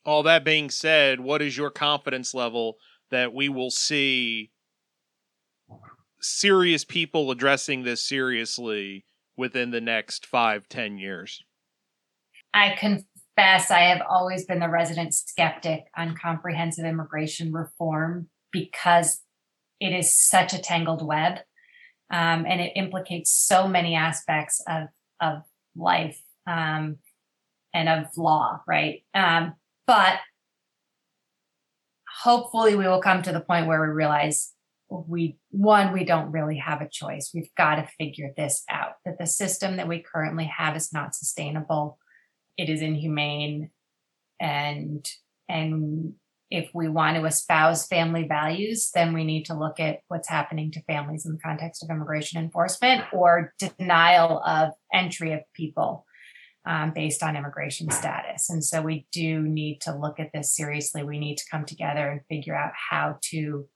All 0.05 0.23
that 0.23 0.43
being 0.43 0.69
said, 0.69 1.19
what 1.19 1.41
is 1.41 1.57
your 1.57 1.69
confidence 1.69 2.33
level 2.33 2.77
that 3.11 3.33
we 3.33 3.49
will 3.49 3.71
see 3.71 4.51
serious 6.19 6.83
people 6.83 7.29
addressing 7.29 7.83
this 7.83 8.03
seriously 8.03 9.05
within 9.35 9.71
the 9.71 9.81
next 9.81 10.25
five, 10.25 10.67
ten 10.69 10.97
years? 10.97 11.43
I 12.53 12.75
confess 12.79 13.69
I 13.69 13.81
have 13.81 14.01
always 14.09 14.45
been 14.45 14.59
the 14.59 14.69
resident 14.69 15.13
skeptic 15.13 15.85
on 15.95 16.15
comprehensive 16.15 16.85
immigration 16.85 17.51
reform 17.51 18.29
because 18.51 19.21
it 19.79 19.93
is 19.93 20.17
such 20.17 20.53
a 20.53 20.59
tangled 20.59 21.05
web 21.05 21.39
um, 22.09 22.45
and 22.47 22.61
it 22.61 22.73
implicates 22.75 23.31
so 23.31 23.67
many 23.67 23.95
aspects 23.95 24.61
of, 24.67 24.87
of 25.21 25.43
life 25.75 26.21
um, 26.45 26.97
and 27.73 27.89
of 27.89 28.05
law, 28.17 28.61
right? 28.67 29.03
Um, 29.13 29.55
but 29.85 30.19
hopefully 32.23 32.75
we 32.75 32.87
will 32.87 33.01
come 33.01 33.21
to 33.21 33.31
the 33.31 33.41
point 33.41 33.67
where 33.67 33.81
we 33.81 33.87
realize 33.87 34.53
we 34.89 35.37
one 35.51 35.91
we 35.91 36.05
don't 36.05 36.31
really 36.31 36.57
have 36.57 36.81
a 36.81 36.87
choice 36.89 37.31
we've 37.33 37.53
got 37.57 37.75
to 37.75 37.87
figure 37.97 38.31
this 38.37 38.63
out 38.69 38.93
that 39.03 39.17
the 39.19 39.25
system 39.25 39.75
that 39.75 39.87
we 39.87 39.99
currently 39.99 40.45
have 40.45 40.77
is 40.77 40.93
not 40.93 41.13
sustainable 41.13 41.97
it 42.57 42.69
is 42.69 42.81
inhumane 42.81 43.69
and 44.39 45.09
and 45.49 46.13
if 46.49 46.69
we 46.73 46.87
want 46.87 47.17
to 47.17 47.25
espouse 47.25 47.87
family 47.87 48.25
values 48.27 48.89
then 48.93 49.13
we 49.13 49.23
need 49.23 49.43
to 49.43 49.53
look 49.53 49.79
at 49.79 49.99
what's 50.07 50.29
happening 50.29 50.71
to 50.71 50.81
families 50.83 51.25
in 51.25 51.33
the 51.33 51.39
context 51.39 51.83
of 51.83 51.89
immigration 51.89 52.41
enforcement 52.41 53.03
or 53.13 53.53
denial 53.59 54.41
of 54.45 54.69
entry 54.93 55.33
of 55.33 55.41
people 55.53 56.05
um, 56.67 56.91
based 56.93 57.23
on 57.23 57.37
immigration 57.37 57.89
status. 57.89 58.49
And 58.49 58.63
so 58.63 58.81
we 58.81 59.07
do 59.13 59.41
need 59.41 59.79
to 59.81 59.95
look 59.95 60.19
at 60.19 60.31
this 60.33 60.53
seriously. 60.53 61.01
We 61.01 61.17
need 61.17 61.37
to 61.37 61.45
come 61.49 61.65
together 61.65 62.09
and 62.09 62.21
figure 62.27 62.55
out 62.55 62.73
how 62.89 63.19
to 63.29 63.67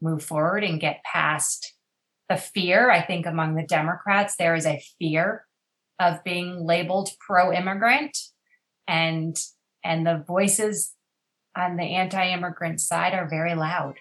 move 0.00 0.22
forward 0.22 0.62
and 0.62 0.80
get 0.80 1.02
past 1.02 1.74
the 2.28 2.36
fear. 2.36 2.90
I 2.90 3.02
think 3.02 3.26
among 3.26 3.56
the 3.56 3.66
democrats 3.66 4.36
there 4.36 4.54
is 4.54 4.66
a 4.66 4.82
fear 5.00 5.44
of 5.98 6.22
being 6.22 6.64
labeled 6.64 7.10
pro-immigrant 7.26 8.16
and 8.86 9.36
and 9.84 10.06
the 10.06 10.22
voices 10.26 10.92
on 11.58 11.76
the 11.76 11.82
anti-immigrant 11.82 12.80
side 12.80 13.12
are 13.12 13.28
very 13.28 13.54
loud 13.54 13.96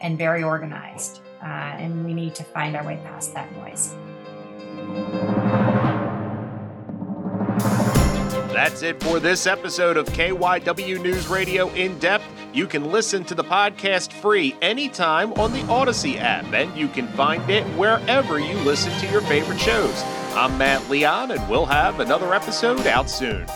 and 0.00 0.18
very 0.18 0.42
organized 0.42 1.20
uh, 1.42 1.46
and 1.46 2.04
we 2.04 2.12
need 2.12 2.34
to 2.34 2.44
find 2.44 2.76
our 2.76 2.84
way 2.84 3.00
past 3.04 3.32
that 3.34 3.50
noise 3.56 3.94
that's 8.52 8.82
it 8.82 9.02
for 9.02 9.20
this 9.20 9.46
episode 9.46 9.96
of 9.96 10.06
KYW 10.08 11.00
News 11.00 11.28
Radio 11.28 11.68
In 11.74 11.98
Depth. 12.00 12.24
You 12.52 12.66
can 12.66 12.90
listen 12.90 13.22
to 13.26 13.34
the 13.36 13.44
podcast 13.44 14.12
free 14.12 14.56
anytime 14.60 15.32
on 15.34 15.52
the 15.52 15.64
Odyssey 15.68 16.18
app, 16.18 16.52
and 16.52 16.76
you 16.76 16.88
can 16.88 17.06
find 17.08 17.48
it 17.48 17.62
wherever 17.76 18.40
you 18.40 18.54
listen 18.60 18.90
to 18.98 19.06
your 19.12 19.20
favorite 19.20 19.60
shows. 19.60 20.02
I'm 20.34 20.58
Matt 20.58 20.90
Leon, 20.90 21.30
and 21.30 21.48
we'll 21.48 21.66
have 21.66 22.00
another 22.00 22.34
episode 22.34 22.86
out 22.86 23.08
soon. 23.08 23.46